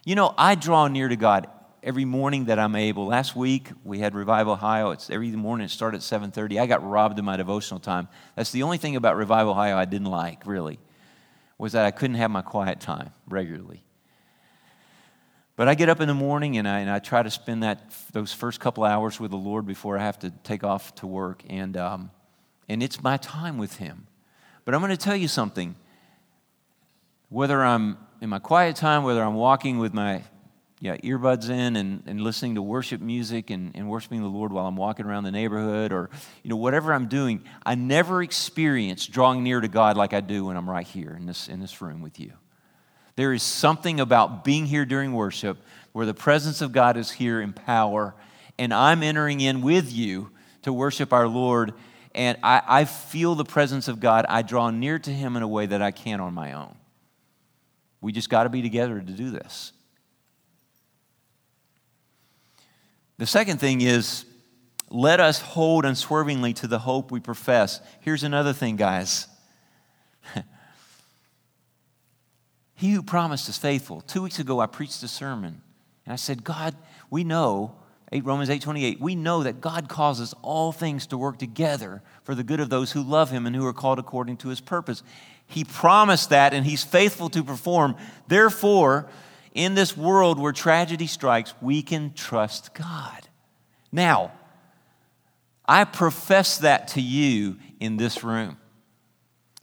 You 0.07 0.15
know, 0.15 0.33
I 0.39 0.55
draw 0.55 0.87
near 0.87 1.09
to 1.09 1.17
God 1.17 1.49
every 1.83 2.05
morning 2.05 2.45
that 2.45 2.61
I'm 2.61 2.77
able. 2.77 3.07
Last 3.07 3.35
week 3.35 3.71
we 3.83 3.99
had 3.99 4.15
Revival 4.15 4.53
Ohio. 4.53 4.93
It's 4.93 5.11
every 5.11 5.33
morning 5.33 5.65
it 5.65 5.71
started 5.71 5.97
at 5.97 6.03
7:30. 6.05 6.61
I 6.61 6.67
got 6.67 6.89
robbed 6.89 7.19
of 7.19 7.25
my 7.25 7.37
devotional 7.37 7.81
time. 7.81 8.07
That's 8.37 8.53
the 8.53 8.63
only 8.63 8.79
thing 8.79 8.95
about 8.95 9.17
Revival 9.17 9.51
Ohio 9.51 9.77
I 9.77 9.85
didn't 9.85 10.07
like, 10.07 10.47
really 10.47 10.79
was 11.59 11.73
that 11.73 11.85
I 11.85 11.91
couldn't 11.91 12.19
have 12.19 12.31
my 12.31 12.43
quiet 12.43 12.79
time 12.79 13.11
regularly. 13.27 13.83
But 15.57 15.67
I 15.67 15.75
get 15.75 15.89
up 15.89 16.01
in 16.01 16.07
the 16.07 16.15
morning 16.15 16.57
and 16.57 16.69
I, 16.69 16.79
and 16.79 16.91
I 16.91 17.01
try 17.01 17.25
to 17.25 17.31
spend 17.31 17.65
that, 17.65 17.93
those 18.13 18.33
first 18.33 18.61
couple 18.61 18.85
hours 18.85 19.19
with 19.19 19.33
the 19.33 19.37
Lord 19.37 19.67
before 19.67 19.99
I 19.99 20.05
have 20.05 20.21
to 20.21 20.31
take 20.45 20.63
off 20.63 20.95
to 20.97 21.09
work. 21.09 21.43
And, 21.49 21.77
um, 21.77 22.13
and 22.69 22.81
it's 22.81 23.03
my 23.03 23.17
time 23.17 23.59
with 23.59 23.79
Him. 23.79 24.07
But 24.65 24.77
I'm 24.77 24.81
going 24.81 24.91
to 24.91 24.97
tell 24.97 25.17
you 25.17 25.27
something. 25.27 25.75
Whether 27.29 27.65
I'm 27.65 27.99
in 28.21 28.29
my 28.29 28.39
quiet 28.39 28.77
time, 28.77 29.03
whether 29.03 29.23
I'm 29.23 29.35
walking 29.35 29.79
with 29.79 29.93
my 29.93 30.23
yeah, 30.81 30.97
earbuds 30.99 31.49
in 31.49 31.77
and, 31.77 32.03
and 32.07 32.21
listening 32.21 32.57
to 32.57 32.63
worship 32.63 33.01
music 33.01 33.51
and, 33.51 33.73
and 33.75 33.89
worshiping 33.89 34.21
the 34.21 34.29
Lord 34.29 34.53
while 34.53 34.67
I'm 34.67 34.77
walking 34.77 35.07
around 35.07 35.25
the 35.25 35.31
neighborhood 35.31 35.91
or, 35.91 36.11
you 36.43 36.51
know, 36.51 36.57
whatever 36.57 36.93
I'm 36.93 37.09
doing, 37.09 37.43
I 37.65 37.75
never 37.75 38.23
experience 38.23 39.07
drawing 39.07 39.43
near 39.43 39.61
to 39.61 39.69
God 39.69 39.97
like 39.97 40.13
I 40.13 40.21
do 40.21 40.47
when 40.47 40.57
I'm 40.57 40.69
right 40.69 40.87
here 40.87 41.17
in 41.19 41.25
this, 41.25 41.49
in 41.49 41.61
this 41.61 41.81
room 41.81 42.03
with 42.03 42.21
you. 42.21 42.33
There 43.17 43.33
is 43.33 43.43
something 43.43 44.01
about 44.01 44.45
being 44.45 44.67
here 44.67 44.85
during 44.85 45.15
worship 45.15 45.57
where 45.93 46.05
the 46.05 46.15
presence 46.15 46.61
of 46.61 46.73
God 46.73 46.99
is 46.99 47.11
here 47.11 47.41
in 47.41 47.55
power, 47.55 48.15
and 48.59 48.75
I'm 48.75 49.03
entering 49.03 49.41
in 49.41 49.63
with 49.63 49.91
you 49.91 50.31
to 50.63 50.73
worship 50.73 51.15
our 51.15 51.27
Lord, 51.27 51.73
and 52.15 52.37
I, 52.43 52.61
I 52.67 52.85
feel 52.85 53.35
the 53.35 53.45
presence 53.45 53.89
of 53.89 54.01
God. 54.01 54.27
I 54.29 54.43
draw 54.43 54.69
near 54.69 54.99
to 54.99 55.11
Him 55.11 55.37
in 55.37 55.43
a 55.43 55.49
way 55.49 55.65
that 55.65 55.81
I 55.81 55.91
can't 55.91 56.21
on 56.21 56.35
my 56.35 56.53
own. 56.53 56.76
We 58.07 58.13
just 58.13 58.31
got 58.31 58.45
to 58.45 58.49
be 58.49 58.63
together 58.63 59.01
to 59.01 59.13
do 59.13 59.31
this. 59.31 59.73
The 63.19 63.27
second 63.27 63.59
thing 63.59 63.81
is 63.81 64.25
let 64.89 65.19
us 65.19 65.41
hold 65.41 65.85
unswervingly 65.85 66.53
to 66.53 66.69
the 66.69 66.79
hope 66.79 67.11
we 67.11 67.19
profess. 67.19 67.81
Here's 67.99 68.23
another 68.23 68.53
thing, 68.53 68.77
guys. 68.77 69.27
he 72.77 72.93
who 72.93 73.03
promised 73.03 73.49
is 73.49 73.59
faithful. 73.59 74.03
Two 74.03 74.23
weeks 74.23 74.39
ago, 74.39 74.61
I 74.61 74.67
preached 74.67 75.03
a 75.03 75.09
sermon, 75.09 75.61
and 76.05 76.13
I 76.13 76.17
said, 76.17 76.45
God, 76.45 76.77
we 77.11 77.25
know, 77.25 77.75
8 78.13 78.25
Romans 78.25 78.51
8 78.51 78.63
28, 78.63 79.01
we 79.01 79.17
know 79.17 79.43
that 79.43 79.61
God 79.61 79.89
causes 79.89 80.33
all 80.43 80.71
things 80.71 81.09
to 81.09 81.19
work 81.19 81.41
together 81.41 82.05
for 82.23 82.37
the 82.37 82.45
good 82.45 82.61
of 82.61 82.71
those 82.71 82.93
who 82.93 83.03
love 83.03 83.33
him 83.33 83.47
and 83.47 83.57
who 83.57 83.67
are 83.67 83.73
called 83.73 83.99
according 83.99 84.37
to 84.37 84.49
his 84.51 84.61
purpose. 84.61 85.03
He 85.47 85.65
promised 85.65 86.31
that, 86.31 86.53
and 86.53 86.67
he's 86.67 86.85
faithful 86.85 87.29
to 87.31 87.45
perform. 87.45 87.97
Therefore, 88.27 89.09
in 89.55 89.75
this 89.75 89.97
world 89.97 90.39
where 90.39 90.53
tragedy 90.53 91.07
strikes, 91.07 91.55
we 91.61 91.83
can 91.83 92.13
trust 92.15 92.75
God. 92.75 93.29
Now, 93.93 94.33
I 95.65 95.85
profess 95.85 96.59
that 96.59 96.89
to 96.89 97.01
you 97.01 97.57
in 97.81 97.97
this 97.97 98.23
room. 98.23 98.59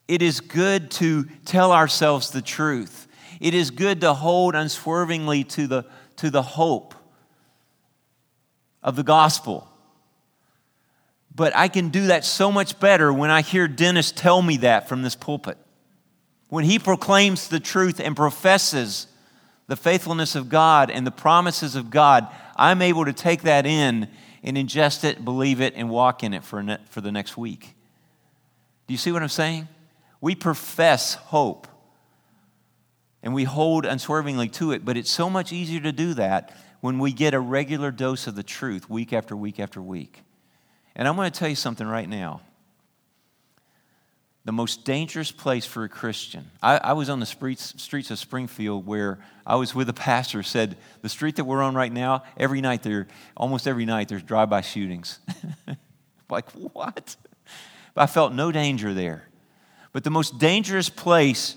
It 0.08 0.22
is 0.22 0.40
good 0.40 0.92
to 0.92 1.26
tell 1.46 1.72
ourselves 1.72 2.32
the 2.32 2.42
truth. 2.42 3.08
It 3.40 3.54
is 3.54 3.72
good 3.72 4.02
to 4.02 4.14
hold 4.14 4.56
unswervingly 4.56 5.44
to 5.46 5.68
the, 5.68 5.86
to 6.18 6.30
the 6.30 6.42
hope 6.42 6.94
of 8.82 8.96
the 8.96 9.04
gospel. 9.04 9.68
But 11.36 11.56
I 11.56 11.68
can 11.68 11.90
do 11.90 12.08
that 12.08 12.26
so 12.26 12.52
much 12.52 12.80
better 12.80 13.12
when 13.12 13.32
I 13.32 13.42
hear 13.42 13.68
Dennis 13.68 14.12
tell 14.12 14.42
me 14.42 14.58
that 14.58 14.90
from 14.90 15.02
this 15.02 15.16
pulpit. 15.16 15.58
When 16.54 16.66
he 16.66 16.78
proclaims 16.78 17.48
the 17.48 17.60
truth 17.60 18.00
and 18.00 18.16
professes 18.16 19.08
the 19.66 19.76
faithfulness 19.76 20.36
of 20.36 20.50
God 20.50 20.92
and 20.92 21.04
the 21.04 21.10
promises 21.10 21.76
of 21.76 21.90
God, 21.90 22.28
I'm 22.56 22.84
able 22.84 23.06
to 23.06 23.12
take 23.12 23.42
that 23.42 23.66
in 23.66 24.08
and 24.44 24.56
ingest 24.56 25.04
it, 25.04 25.26
believe 25.26 25.62
it, 25.62 25.74
and 25.76 25.90
walk 25.90 26.24
in 26.24 26.32
it 26.32 26.44
for, 26.44 26.62
ne- 26.62 26.78
for 26.92 27.02
the 27.02 27.12
next 27.12 27.36
week. 27.38 27.74
Do 28.86 28.94
you 28.94 29.00
see 29.00 29.12
what 29.12 29.24
I'm 29.24 29.30
saying? 29.30 29.68
We 30.22 30.36
profess 30.36 31.16
hope 31.16 31.68
and 33.24 33.34
we 33.34 33.46
hold 33.46 33.88
unswervingly 33.88 34.50
to 34.50 34.74
it, 34.74 34.86
but 34.86 34.96
it's 34.96 35.10
so 35.10 35.32
much 35.32 35.52
easier 35.52 35.80
to 35.80 35.92
do 35.92 36.14
that 36.14 36.56
when 36.82 37.00
we 37.00 37.14
get 37.14 37.34
a 37.34 37.40
regular 37.40 37.90
dose 37.90 38.28
of 38.28 38.36
the 38.36 38.44
truth 38.44 38.88
week 38.88 39.12
after 39.12 39.36
week 39.36 39.60
after 39.60 39.82
week. 39.82 40.22
And 40.96 41.08
I'm 41.08 41.16
going 41.16 41.32
to 41.32 41.40
tell 41.40 41.50
you 41.50 41.56
something 41.56 41.88
right 41.88 42.08
now 42.08 42.42
the 44.46 44.52
most 44.52 44.84
dangerous 44.84 45.32
place 45.32 45.66
for 45.66 45.86
a 45.86 45.90
Christian. 45.90 46.52
I, 46.62 46.78
I, 46.78 46.94
was 46.94 47.10
on 47.10 47.22
the 47.22 47.26
streets, 47.26 47.74
streets 47.82 48.12
of 48.12 48.20
Springfield 48.20 48.86
where 48.86 49.20
I 49.46 49.56
was 49.56 49.74
with 49.74 49.88
a 49.88 49.94
pastor 49.94 50.44
said, 50.44 50.76
the 51.02 51.08
street 51.08 51.38
that 51.38 51.46
we're 51.46 51.62
on 51.62 51.76
right 51.76 51.92
now, 51.92 52.24
every 52.36 52.60
night 52.60 52.84
there, 52.84 53.08
almost 53.38 53.68
every 53.68 53.86
night, 53.86 54.10
there's 54.10 54.24
drive-by 54.24 54.62
shootings. 54.62 55.20
like, 56.30 56.52
what? 56.52 57.16
I 57.96 58.06
felt 58.06 58.34
no 58.34 58.52
danger 58.52 58.94
there. 58.94 59.30
But 59.94 60.04
the 60.04 60.10
most 60.10 60.40
dangerous 60.40 60.90
place 60.90 61.56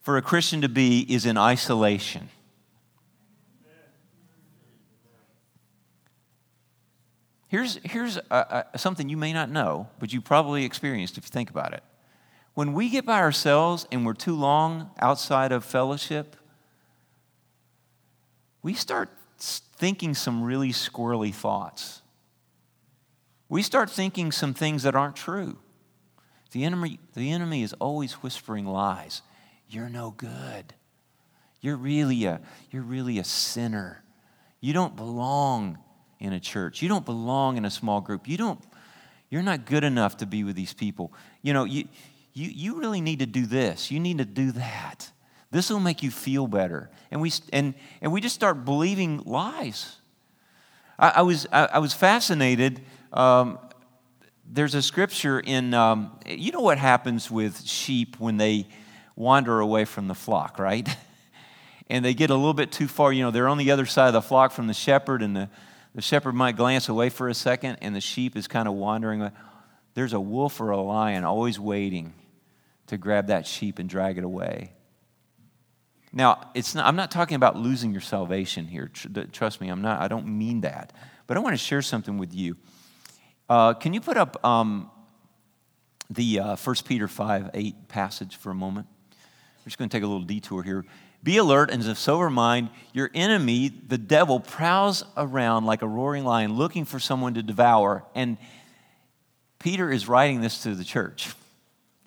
for 0.00 0.16
a 0.16 0.22
Christian 0.22 0.62
to 0.62 0.68
be 0.68 1.00
is 1.00 1.24
in 1.24 1.38
isolation. 1.38 2.30
Here's, 7.46 7.78
here's 7.84 8.18
something 8.76 9.08
you 9.08 9.18
may 9.18 9.34
not 9.34 9.50
know, 9.50 9.86
but 10.00 10.12
you 10.12 10.20
probably 10.20 10.64
experienced 10.64 11.18
if 11.18 11.24
you 11.26 11.28
think 11.28 11.50
about 11.50 11.74
it. 11.74 11.82
When 12.54 12.74
we 12.74 12.90
get 12.90 13.06
by 13.06 13.18
ourselves 13.20 13.86
and 13.90 14.04
we're 14.04 14.12
too 14.14 14.36
long 14.36 14.90
outside 14.98 15.52
of 15.52 15.64
fellowship, 15.64 16.36
we 18.62 18.74
start 18.74 19.08
thinking 19.38 20.14
some 20.14 20.42
really 20.42 20.70
squirrely 20.70 21.34
thoughts. 21.34 22.02
We 23.48 23.62
start 23.62 23.90
thinking 23.90 24.32
some 24.32 24.54
things 24.54 24.82
that 24.84 24.94
aren't 24.94 25.16
true. 25.16 25.58
The 26.52 26.64
enemy, 26.64 27.00
the 27.14 27.32
enemy 27.32 27.62
is 27.62 27.72
always 27.74 28.12
whispering 28.14 28.66
lies. 28.66 29.22
You're 29.68 29.88
no 29.88 30.10
good. 30.10 30.74
You're 31.60 31.76
really 31.76 32.24
a, 32.26 32.40
you're 32.70 32.82
really 32.82 33.18
a 33.18 33.24
sinner. 33.24 34.02
You 34.60 34.72
don't 34.72 34.94
belong 34.94 35.78
in 36.20 36.32
a 36.32 36.40
church. 36.40 36.82
You 36.82 36.88
don't 36.88 37.04
belong 37.06 37.56
in 37.56 37.64
a 37.64 37.70
small 37.70 38.00
group. 38.00 38.28
You 38.28 38.36
don't, 38.36 38.60
you're 39.30 39.42
not 39.42 39.64
good 39.64 39.82
enough 39.82 40.18
to 40.18 40.26
be 40.26 40.44
with 40.44 40.56
these 40.56 40.74
people. 40.74 41.12
You 41.40 41.52
know, 41.52 41.64
you, 41.64 41.88
you, 42.34 42.48
you 42.48 42.78
really 42.78 43.00
need 43.00 43.18
to 43.18 43.26
do 43.26 43.46
this. 43.46 43.90
You 43.90 44.00
need 44.00 44.18
to 44.18 44.24
do 44.24 44.52
that. 44.52 45.10
This 45.50 45.68
will 45.68 45.80
make 45.80 46.02
you 46.02 46.10
feel 46.10 46.46
better. 46.46 46.90
And 47.10 47.20
we, 47.20 47.30
and, 47.52 47.74
and 48.00 48.10
we 48.10 48.22
just 48.22 48.34
start 48.34 48.64
believing 48.64 49.22
lies. 49.26 49.96
I, 50.98 51.12
I 51.16 51.22
was, 51.22 51.46
I, 51.52 51.66
I, 51.74 51.78
was 51.78 51.92
fascinated. 51.92 52.80
Um, 53.12 53.58
there's 54.50 54.74
a 54.74 54.80
scripture 54.80 55.40
in, 55.40 55.74
um, 55.74 56.18
you 56.26 56.52
know 56.52 56.62
what 56.62 56.78
happens 56.78 57.30
with 57.30 57.66
sheep 57.66 58.18
when 58.18 58.38
they 58.38 58.66
wander 59.14 59.60
away 59.60 59.84
from 59.84 60.08
the 60.08 60.14
flock, 60.14 60.58
right? 60.58 60.88
and 61.90 62.02
they 62.02 62.14
get 62.14 62.30
a 62.30 62.34
little 62.34 62.54
bit 62.54 62.72
too 62.72 62.88
far. 62.88 63.12
You 63.12 63.24
know, 63.24 63.30
they're 63.30 63.48
on 63.48 63.58
the 63.58 63.72
other 63.72 63.84
side 63.84 64.06
of 64.06 64.14
the 64.14 64.22
flock 64.22 64.52
from 64.52 64.68
the 64.68 64.74
shepherd, 64.74 65.20
and 65.20 65.36
the, 65.36 65.50
the 65.94 66.02
shepherd 66.02 66.34
might 66.34 66.56
glance 66.56 66.88
away 66.88 67.10
for 67.10 67.28
a 67.28 67.34
second, 67.34 67.76
and 67.82 67.94
the 67.94 68.00
sheep 68.00 68.36
is 68.36 68.48
kind 68.48 68.66
of 68.66 68.72
wandering. 68.72 69.30
There's 69.92 70.14
a 70.14 70.20
wolf 70.20 70.62
or 70.62 70.70
a 70.70 70.80
lion 70.80 71.24
always 71.24 71.60
waiting 71.60 72.14
to 72.88 72.96
grab 72.96 73.28
that 73.28 73.46
sheep 73.46 73.78
and 73.78 73.88
drag 73.88 74.18
it 74.18 74.24
away. 74.24 74.72
Now, 76.12 76.50
it's 76.54 76.74
not, 76.74 76.86
I'm 76.86 76.96
not 76.96 77.10
talking 77.10 77.36
about 77.36 77.56
losing 77.56 77.92
your 77.92 78.02
salvation 78.02 78.66
here. 78.66 78.90
Trust 79.32 79.60
me, 79.60 79.68
I'm 79.68 79.80
not, 79.80 80.00
I 80.00 80.08
don't 80.08 80.26
mean 80.26 80.60
that. 80.60 80.92
But 81.26 81.36
I 81.36 81.40
want 81.40 81.54
to 81.54 81.58
share 81.58 81.80
something 81.80 82.18
with 82.18 82.34
you. 82.34 82.56
Uh, 83.48 83.74
can 83.74 83.94
you 83.94 84.00
put 84.00 84.16
up 84.16 84.44
um, 84.44 84.90
the 86.10 86.40
uh, 86.40 86.56
1 86.56 86.76
Peter 86.84 87.08
5 87.08 87.50
8 87.54 87.88
passage 87.88 88.36
for 88.36 88.50
a 88.50 88.54
moment? 88.54 88.86
We're 89.60 89.70
just 89.70 89.78
going 89.78 89.88
to 89.88 89.96
take 89.96 90.02
a 90.02 90.06
little 90.06 90.24
detour 90.24 90.62
here. 90.62 90.84
Be 91.22 91.36
alert 91.36 91.70
and 91.70 91.86
of 91.86 91.98
sober 91.98 92.28
mind. 92.28 92.68
Your 92.92 93.10
enemy, 93.14 93.68
the 93.68 93.98
devil, 93.98 94.40
prowls 94.40 95.04
around 95.16 95.64
like 95.64 95.82
a 95.82 95.88
roaring 95.88 96.24
lion 96.24 96.54
looking 96.54 96.84
for 96.84 96.98
someone 96.98 97.34
to 97.34 97.42
devour. 97.42 98.04
And 98.14 98.38
Peter 99.60 99.90
is 99.90 100.08
writing 100.08 100.40
this 100.40 100.64
to 100.64 100.74
the 100.74 100.84
church. 100.84 101.32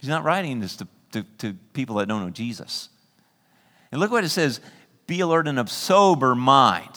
He's 0.06 0.10
not 0.12 0.24
writing 0.24 0.60
this 0.60 0.76
to, 0.76 0.88
to, 1.14 1.24
to 1.40 1.56
people 1.74 1.96
that 1.96 2.08
don't 2.08 2.24
know 2.24 2.30
Jesus. 2.30 2.90
And 3.92 4.00
look 4.00 4.12
what 4.12 4.24
it 4.24 4.30
says 4.30 4.62
be 5.08 5.20
alert 5.20 5.48
and 5.48 5.58
of 5.58 5.68
sober 5.68 6.36
mind. 6.36 6.92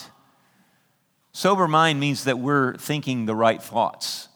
Sober 1.32 1.66
mind 1.66 2.00
means 2.00 2.24
that 2.24 2.38
we're 2.38 2.76
thinking 2.76 3.24
the 3.24 3.34
right 3.34 3.62
thoughts. 3.62 4.28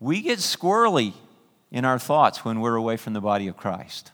We 0.00 0.22
get 0.22 0.40
squirrely 0.40 1.12
in 1.70 1.84
our 1.84 2.00
thoughts 2.00 2.44
when 2.44 2.58
we're 2.58 2.74
away 2.74 2.96
from 2.96 3.12
the 3.12 3.20
body 3.20 3.46
of 3.46 3.56
Christ. 3.56 4.10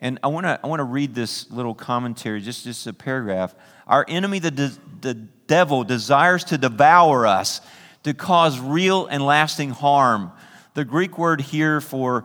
And 0.00 0.18
I 0.24 0.26
want 0.26 0.44
to 0.46 0.58
I 0.64 0.66
want 0.66 0.80
to 0.80 0.84
read 0.84 1.14
this 1.14 1.48
little 1.48 1.76
commentary, 1.76 2.40
just, 2.40 2.64
just 2.64 2.88
a 2.88 2.92
paragraph. 2.92 3.54
Our 3.86 4.04
enemy, 4.08 4.40
the, 4.40 4.50
de- 4.50 4.72
the 5.00 5.14
devil, 5.14 5.84
desires 5.84 6.42
to 6.46 6.58
devour 6.58 7.24
us, 7.24 7.60
to 8.02 8.14
cause 8.14 8.58
real 8.58 9.06
and 9.06 9.24
lasting 9.24 9.70
harm. 9.70 10.32
The 10.74 10.84
Greek 10.84 11.18
word 11.18 11.40
here 11.40 11.80
for 11.80 12.24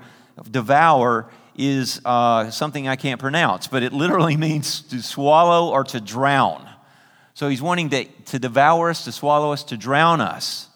devour 0.49 1.29
is 1.57 1.99
uh, 2.05 2.49
something 2.49 2.87
I 2.87 2.95
can't 2.95 3.19
pronounce, 3.19 3.67
but 3.67 3.83
it 3.83 3.91
literally 3.91 4.37
means 4.47 4.81
to 4.83 5.01
swallow 5.01 5.71
or 5.71 5.83
to 5.85 5.99
drown. 5.99 6.67
So 7.33 7.49
he's 7.49 7.61
wanting 7.61 7.89
to, 7.89 8.05
to 8.05 8.39
devour 8.39 8.89
us, 8.89 9.03
to 9.03 9.11
swallow 9.11 9.51
us, 9.51 9.63
to 9.65 9.77
drown 9.77 10.21
us. 10.21 10.69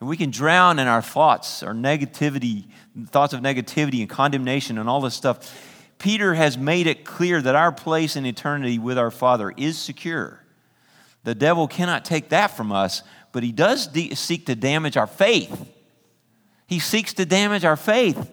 And 0.00 0.08
we 0.08 0.16
can 0.16 0.30
drown 0.30 0.78
in 0.78 0.86
our 0.86 1.00
thoughts, 1.00 1.62
our 1.62 1.72
negativity, 1.72 2.66
thoughts 3.06 3.32
of 3.32 3.40
negativity 3.40 4.00
and 4.00 4.10
condemnation 4.10 4.76
and 4.76 4.88
all 4.88 5.00
this 5.00 5.14
stuff. 5.14 5.58
Peter 5.98 6.34
has 6.34 6.58
made 6.58 6.86
it 6.86 7.04
clear 7.04 7.40
that 7.40 7.54
our 7.54 7.72
place 7.72 8.16
in 8.16 8.26
eternity 8.26 8.78
with 8.78 8.98
our 8.98 9.10
Father 9.10 9.54
is 9.56 9.78
secure. 9.78 10.42
The 11.24 11.34
devil 11.34 11.66
cannot 11.66 12.04
take 12.04 12.28
that 12.28 12.48
from 12.48 12.70
us, 12.70 13.02
but 13.32 13.42
he 13.42 13.50
does 13.50 13.86
de- 13.86 14.14
seek 14.14 14.46
to 14.46 14.54
damage 14.54 14.96
our 14.96 15.06
faith. 15.06 15.72
He 16.66 16.78
seeks 16.78 17.14
to 17.14 17.24
damage 17.24 17.64
our 17.64 17.76
faith. 17.76 18.30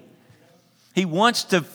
He 0.94 1.06
wants 1.06 1.44
to 1.46 1.66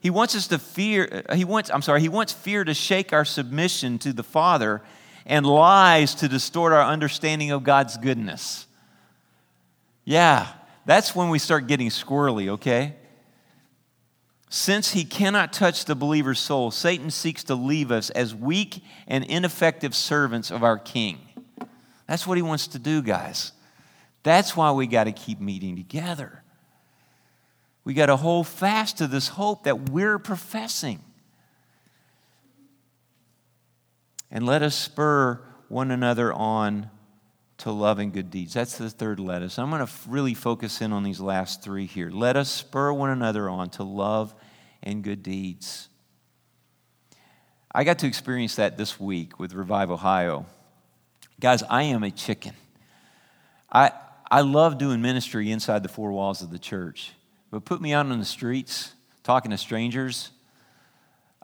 he 0.00 0.10
wants 0.10 0.36
us 0.36 0.46
to 0.48 0.58
fear 0.58 1.24
he 1.34 1.44
wants 1.44 1.70
I'm 1.70 1.82
sorry, 1.82 2.00
he 2.00 2.08
wants 2.08 2.32
fear 2.32 2.64
to 2.64 2.74
shake 2.74 3.12
our 3.12 3.24
submission 3.24 3.98
to 4.00 4.12
the 4.12 4.22
Father 4.22 4.82
and 5.26 5.44
lies 5.46 6.14
to 6.16 6.28
distort 6.28 6.72
our 6.72 6.82
understanding 6.82 7.50
of 7.50 7.62
God's 7.62 7.96
goodness. 7.96 8.66
Yeah, 10.04 10.48
that's 10.86 11.14
when 11.14 11.28
we 11.28 11.38
start 11.38 11.66
getting 11.66 11.90
squirrely, 11.90 12.48
okay? 12.48 12.94
Since 14.48 14.92
he 14.92 15.04
cannot 15.04 15.52
touch 15.52 15.84
the 15.84 15.94
believer's 15.94 16.38
soul, 16.38 16.70
Satan 16.70 17.10
seeks 17.10 17.44
to 17.44 17.54
leave 17.54 17.90
us 17.92 18.08
as 18.10 18.34
weak 18.34 18.82
and 19.06 19.22
ineffective 19.24 19.94
servants 19.94 20.50
of 20.50 20.64
our 20.64 20.78
king. 20.78 21.18
That's 22.06 22.26
what 22.26 22.38
he 22.38 22.42
wants 22.42 22.68
to 22.68 22.78
do, 22.78 23.02
guys. 23.02 23.52
That's 24.22 24.56
why 24.56 24.72
we 24.72 24.86
got 24.86 25.04
to 25.04 25.12
keep 25.12 25.40
meeting 25.40 25.76
together. 25.76 26.42
We 27.84 27.94
got 27.94 28.06
to 28.06 28.16
hold 28.16 28.46
fast 28.46 28.98
to 28.98 29.06
this 29.06 29.28
hope 29.28 29.64
that 29.64 29.88
we're 29.88 30.18
professing. 30.18 31.02
And 34.30 34.44
let 34.44 34.62
us 34.62 34.74
spur 34.74 35.40
one 35.68 35.90
another 35.90 36.32
on 36.32 36.90
to 37.58 37.72
love 37.72 37.98
and 37.98 38.12
good 38.12 38.30
deeds. 38.30 38.54
That's 38.54 38.76
the 38.78 38.90
third 38.90 39.18
let 39.18 39.42
us. 39.42 39.58
I'm 39.58 39.70
going 39.70 39.84
to 39.84 39.92
really 40.06 40.34
focus 40.34 40.80
in 40.80 40.92
on 40.92 41.02
these 41.02 41.20
last 41.20 41.62
three 41.62 41.86
here. 41.86 42.10
Let 42.10 42.36
us 42.36 42.50
spur 42.50 42.92
one 42.92 43.10
another 43.10 43.48
on 43.48 43.70
to 43.70 43.82
love 43.84 44.34
and 44.82 45.02
good 45.02 45.22
deeds. 45.22 45.88
I 47.74 47.84
got 47.84 47.98
to 48.00 48.06
experience 48.06 48.56
that 48.56 48.76
this 48.76 49.00
week 49.00 49.38
with 49.38 49.54
Revive 49.54 49.90
Ohio. 49.90 50.46
Guys, 51.40 51.62
I 51.64 51.84
am 51.84 52.02
a 52.02 52.10
chicken. 52.10 52.52
I, 53.70 53.92
I 54.30 54.42
love 54.42 54.78
doing 54.78 55.00
ministry 55.00 55.50
inside 55.50 55.82
the 55.82 55.88
four 55.88 56.12
walls 56.12 56.42
of 56.42 56.50
the 56.50 56.58
church, 56.58 57.12
but 57.50 57.64
put 57.64 57.80
me 57.80 57.92
out 57.92 58.06
on 58.06 58.18
the 58.18 58.24
streets 58.24 58.92
talking 59.22 59.50
to 59.50 59.58
strangers. 59.58 60.30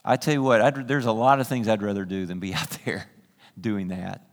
I 0.04 0.16
tell 0.16 0.34
you 0.34 0.42
what, 0.42 0.60
I'd, 0.60 0.88
there's 0.88 1.06
a 1.06 1.12
lot 1.12 1.40
of 1.40 1.48
things 1.48 1.68
I'd 1.68 1.82
rather 1.82 2.04
do 2.04 2.26
than 2.26 2.40
be 2.40 2.54
out 2.54 2.78
there 2.84 3.06
doing 3.58 3.88
that. 3.88 4.26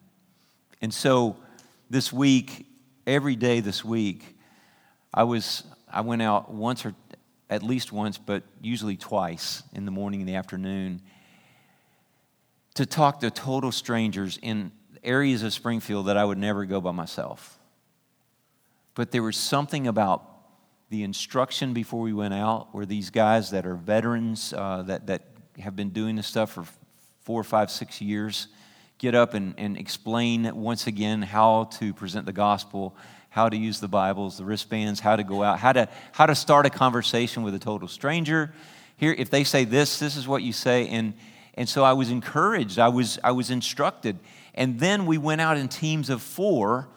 And 0.81 0.93
so 0.93 1.37
this 1.89 2.11
week, 2.11 2.65
every 3.05 3.35
day 3.35 3.59
this 3.59 3.85
week, 3.85 4.37
I 5.13 5.23
was 5.23 5.63
I 5.91 6.01
went 6.01 6.21
out 6.21 6.51
once 6.51 6.85
or 6.85 6.95
at 7.49 7.63
least 7.63 7.91
once, 7.91 8.17
but 8.17 8.43
usually 8.61 8.95
twice 8.95 9.61
in 9.73 9.83
the 9.83 9.91
morning 9.91 10.21
and 10.21 10.29
the 10.29 10.35
afternoon 10.35 11.01
to 12.75 12.85
talk 12.85 13.19
to 13.19 13.29
total 13.29 13.73
strangers 13.73 14.39
in 14.41 14.71
areas 15.03 15.43
of 15.43 15.51
Springfield 15.51 16.07
that 16.07 16.15
I 16.15 16.23
would 16.23 16.37
never 16.37 16.65
go 16.65 16.79
by 16.79 16.91
myself. 16.91 17.59
But 18.93 19.11
there 19.11 19.23
was 19.23 19.37
something 19.37 19.87
about 19.87 20.27
the 20.89 21.03
instruction 21.03 21.73
before 21.73 22.01
we 22.01 22.11
went 22.11 22.33
out 22.33 22.67
where 22.73 22.85
these 22.85 23.09
guys 23.09 23.51
that 23.51 23.65
are 23.65 23.75
veterans 23.75 24.53
uh, 24.53 24.83
that, 24.83 25.07
that 25.07 25.23
have 25.59 25.75
been 25.75 25.91
doing 25.91 26.17
this 26.17 26.27
stuff 26.27 26.51
for 26.51 26.65
four, 27.21 27.43
five, 27.43 27.71
six 27.71 28.01
years 28.01 28.47
get 28.97 29.15
up 29.15 29.33
and, 29.33 29.55
and 29.57 29.77
explain 29.77 30.53
once 30.55 30.87
again 30.87 31.21
how 31.21 31.63
to 31.65 31.93
present 31.93 32.25
the 32.25 32.33
gospel, 32.33 32.95
how 33.29 33.47
to 33.47 33.55
use 33.55 33.79
the 33.79 33.87
Bibles, 33.87 34.37
the 34.37 34.43
wristbands, 34.43 34.99
how 34.99 35.15
to 35.15 35.23
go 35.23 35.41
out, 35.41 35.57
how 35.57 35.71
to, 35.71 35.87
how 36.11 36.25
to 36.25 36.35
start 36.35 36.65
a 36.65 36.69
conversation 36.69 37.41
with 37.41 37.55
a 37.55 37.59
total 37.59 37.87
stranger. 37.87 38.53
Here, 38.97 39.15
if 39.17 39.29
they 39.29 39.45
say 39.45 39.63
this, 39.63 39.97
this 39.97 40.17
is 40.17 40.27
what 40.27 40.43
you 40.43 40.51
say. 40.51 40.87
And, 40.89 41.13
and 41.53 41.67
so 41.67 41.83
I 41.83 41.93
was 41.93 42.11
encouraged, 42.11 42.77
I 42.77 42.89
was, 42.89 43.17
I 43.23 43.31
was 43.31 43.49
instructed. 43.49 44.19
And 44.53 44.79
then 44.79 45.05
we 45.05 45.17
went 45.17 45.39
out 45.39 45.57
in 45.57 45.69
teams 45.69 46.09
of 46.09 46.21
four 46.21 46.89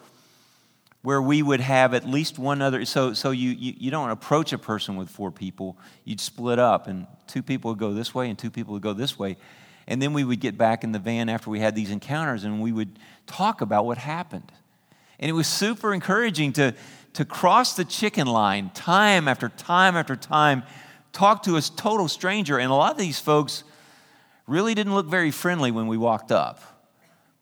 where 1.04 1.20
we 1.20 1.42
would 1.42 1.60
have 1.60 1.92
at 1.92 2.08
least 2.08 2.38
one 2.38 2.62
other. 2.62 2.82
So, 2.86 3.12
so 3.12 3.30
you, 3.30 3.50
you, 3.50 3.74
you, 3.76 3.90
don't 3.90 4.08
approach 4.08 4.54
a 4.54 4.58
person 4.58 4.96
with 4.96 5.10
four 5.10 5.30
people, 5.30 5.76
you'd 6.06 6.18
split 6.18 6.58
up, 6.58 6.86
and 6.86 7.06
two 7.26 7.42
people 7.42 7.72
would 7.72 7.78
go 7.78 7.92
this 7.92 8.14
way 8.14 8.30
and 8.30 8.38
two 8.38 8.50
people 8.50 8.72
would 8.72 8.82
go 8.82 8.94
this 8.94 9.18
way. 9.18 9.36
And 9.86 10.00
then 10.00 10.14
we 10.14 10.24
would 10.24 10.40
get 10.40 10.56
back 10.56 10.82
in 10.82 10.92
the 10.92 10.98
van 10.98 11.28
after 11.28 11.50
we 11.50 11.60
had 11.60 11.74
these 11.74 11.90
encounters 11.90 12.44
and 12.44 12.62
we 12.62 12.72
would 12.72 12.98
talk 13.26 13.60
about 13.60 13.84
what 13.84 13.98
happened. 13.98 14.50
And 15.18 15.28
it 15.28 15.34
was 15.34 15.46
super 15.46 15.92
encouraging 15.92 16.54
to, 16.54 16.74
to 17.12 17.26
cross 17.26 17.76
the 17.76 17.84
chicken 17.84 18.26
line 18.26 18.70
time 18.70 19.28
after 19.28 19.50
time 19.50 19.96
after 19.96 20.16
time, 20.16 20.62
talk 21.12 21.42
to 21.42 21.56
a 21.56 21.60
total 21.60 22.08
stranger. 22.08 22.58
And 22.58 22.70
a 22.70 22.74
lot 22.74 22.92
of 22.92 22.98
these 22.98 23.18
folks 23.18 23.62
really 24.46 24.74
didn't 24.74 24.94
look 24.94 25.06
very 25.06 25.30
friendly 25.30 25.70
when 25.70 25.86
we 25.86 25.98
walked 25.98 26.32
up. 26.32 26.73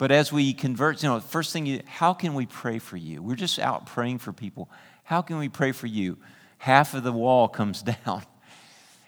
But 0.02 0.10
as 0.10 0.32
we 0.32 0.52
convert, 0.52 1.00
you 1.00 1.08
know, 1.08 1.20
first 1.20 1.52
thing, 1.52 1.64
you, 1.64 1.80
how 1.86 2.12
can 2.12 2.34
we 2.34 2.44
pray 2.44 2.80
for 2.80 2.96
you? 2.96 3.22
We're 3.22 3.36
just 3.36 3.60
out 3.60 3.86
praying 3.86 4.18
for 4.18 4.32
people. 4.32 4.68
How 5.04 5.22
can 5.22 5.38
we 5.38 5.48
pray 5.48 5.70
for 5.70 5.86
you? 5.86 6.18
Half 6.58 6.94
of 6.94 7.04
the 7.04 7.12
wall 7.12 7.46
comes 7.46 7.82
down. 8.04 8.24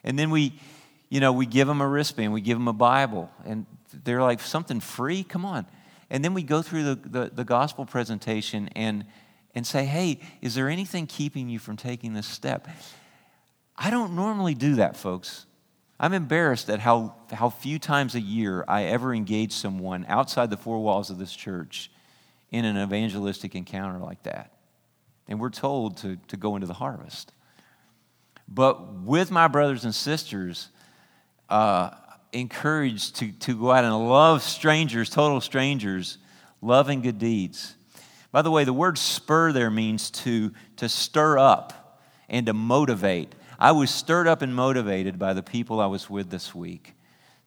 And 0.05 0.17
then 0.17 0.31
we, 0.31 0.53
you 1.09 1.19
know, 1.19 1.33
we 1.33 1.47
give 1.47 1.67
them 1.67 1.81
a 1.81 1.89
wristband, 1.89 2.33
we 2.33 2.43
give 2.43 2.57
them 2.57 2.69
a 2.69 2.73
Bible, 2.73 3.29
and 3.45 3.67
they're 4.05 4.23
like, 4.23 4.39
something 4.39 4.79
free? 4.79 5.25
Come 5.25 5.45
on. 5.45 5.67
And 6.11 6.25
then 6.25 6.33
we 6.33 6.45
go 6.45 6.63
through 6.63 6.85
the, 6.85 6.95
the, 6.95 7.31
the, 7.35 7.45
gospel 7.45 7.85
presentation 7.87 8.69
and, 8.77 9.05
and 9.53 9.67
say, 9.67 9.87
hey, 9.87 10.21
is 10.43 10.55
there 10.55 10.69
anything 10.69 11.09
keeping 11.09 11.49
you 11.49 11.59
from 11.59 11.77
taking 11.77 12.13
this 12.13 12.29
step? 12.29 12.69
I 13.77 13.91
don't 13.91 14.15
normally 14.15 14.55
do 14.55 14.77
that, 14.77 14.97
folks. 14.97 15.47
I'm 15.99 16.13
embarrassed 16.13 16.69
at 16.71 16.81
how, 16.81 17.15
how 17.33 17.51
few 17.51 17.79
times 17.79 18.15
a 18.15 18.21
year 18.21 18.65
I 18.67 18.85
ever 18.85 19.15
engage 19.15 19.53
someone 19.53 20.05
outside 20.09 20.51
the 20.51 20.57
four 20.57 20.83
walls 20.83 21.11
of 21.11 21.19
this 21.19 21.35
church 21.35 21.91
in 22.51 22.65
an 22.65 22.77
evangelistic 22.77 23.55
encounter 23.55 23.99
like 23.99 24.23
that. 24.25 24.53
And 25.29 25.41
we're 25.41 25.51
told 25.51 25.99
to, 25.99 26.17
to 26.29 26.37
go 26.37 26.57
into 26.57 26.67
the 26.67 26.75
harvest. 26.75 27.33
But 28.49 28.93
with 29.03 29.31
my 29.31 29.49
brothers 29.49 29.85
and 29.85 29.95
sisters, 29.95 30.69
uh, 31.49 31.91
encouraged 32.33 33.17
to, 33.17 33.33
to 33.33 33.59
go 33.59 33.71
out 33.71 33.85
and 33.85 34.09
love 34.09 34.43
strangers, 34.43 35.09
total 35.09 35.41
strangers, 35.41 36.19
loving 36.61 37.01
good 37.01 37.19
deeds. 37.19 37.75
By 38.33 38.43
the 38.43 38.51
way, 38.51 38.65
the 38.65 38.73
word 38.73 38.99
spur 38.99 39.53
there 39.53 39.71
means 39.71 40.11
to, 40.11 40.53
to 40.77 40.89
stir 40.89 41.39
up 41.39 42.01
and 42.29 42.47
to 42.47 42.53
motivate. 42.53 43.33
I 43.59 43.73
was 43.73 43.91
stirred 43.91 44.27
up 44.27 44.43
and 44.43 44.55
motivated 44.55 45.19
by 45.19 45.33
the 45.33 45.43
people 45.43 45.81
I 45.81 45.87
was 45.87 46.11
with 46.11 46.31
this 46.31 46.55
week 46.55 46.95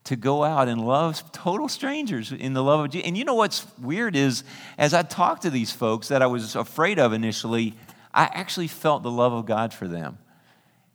to 0.06 0.16
go 0.16 0.44
out 0.44 0.70
and 0.70 0.86
love 0.86 1.32
total 1.34 1.68
strangers 1.68 2.32
in 2.32 2.54
the 2.54 2.64
love 2.64 2.80
of 2.80 2.92
Jesus. 2.92 3.08
And 3.08 3.18
you 3.18 3.26
know 3.26 3.34
what's 3.34 3.68
weird 3.78 4.16
is, 4.16 4.46
as 4.78 4.94
I 4.94 5.04
talked 5.04 5.42
to 5.42 5.50
these 5.50 5.72
folks 5.72 6.08
that 6.08 6.22
I 6.22 6.28
was 6.28 6.56
afraid 6.56 6.98
of 6.98 7.12
initially, 7.12 7.74
I 8.14 8.24
actually 8.24 8.70
felt 8.70 9.04
the 9.04 9.12
love 9.12 9.34
of 9.34 9.46
God 9.46 9.74
for 9.74 9.86
them. 9.86 10.18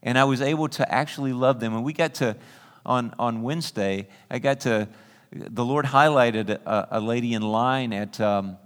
And 0.03 0.19
I 0.19 0.25
was 0.25 0.41
able 0.41 0.69
to 0.71 0.93
actually 0.93 1.35
love 1.35 1.61
them. 1.61 1.75
And 1.75 1.85
we 1.85 1.93
got 1.93 2.15
to, 2.15 2.37
on, 2.87 3.15
on 3.19 3.43
Wednesday, 3.43 4.09
I 4.31 4.39
got 4.39 4.61
to, 4.61 4.89
the 5.31 5.65
Lord 5.65 5.85
highlighted 5.85 6.49
a, 6.49 6.89
a 6.93 7.01
lady 7.01 7.35
in 7.35 7.43
line 7.43 7.93
at, 7.93 8.19
um, 8.19 8.57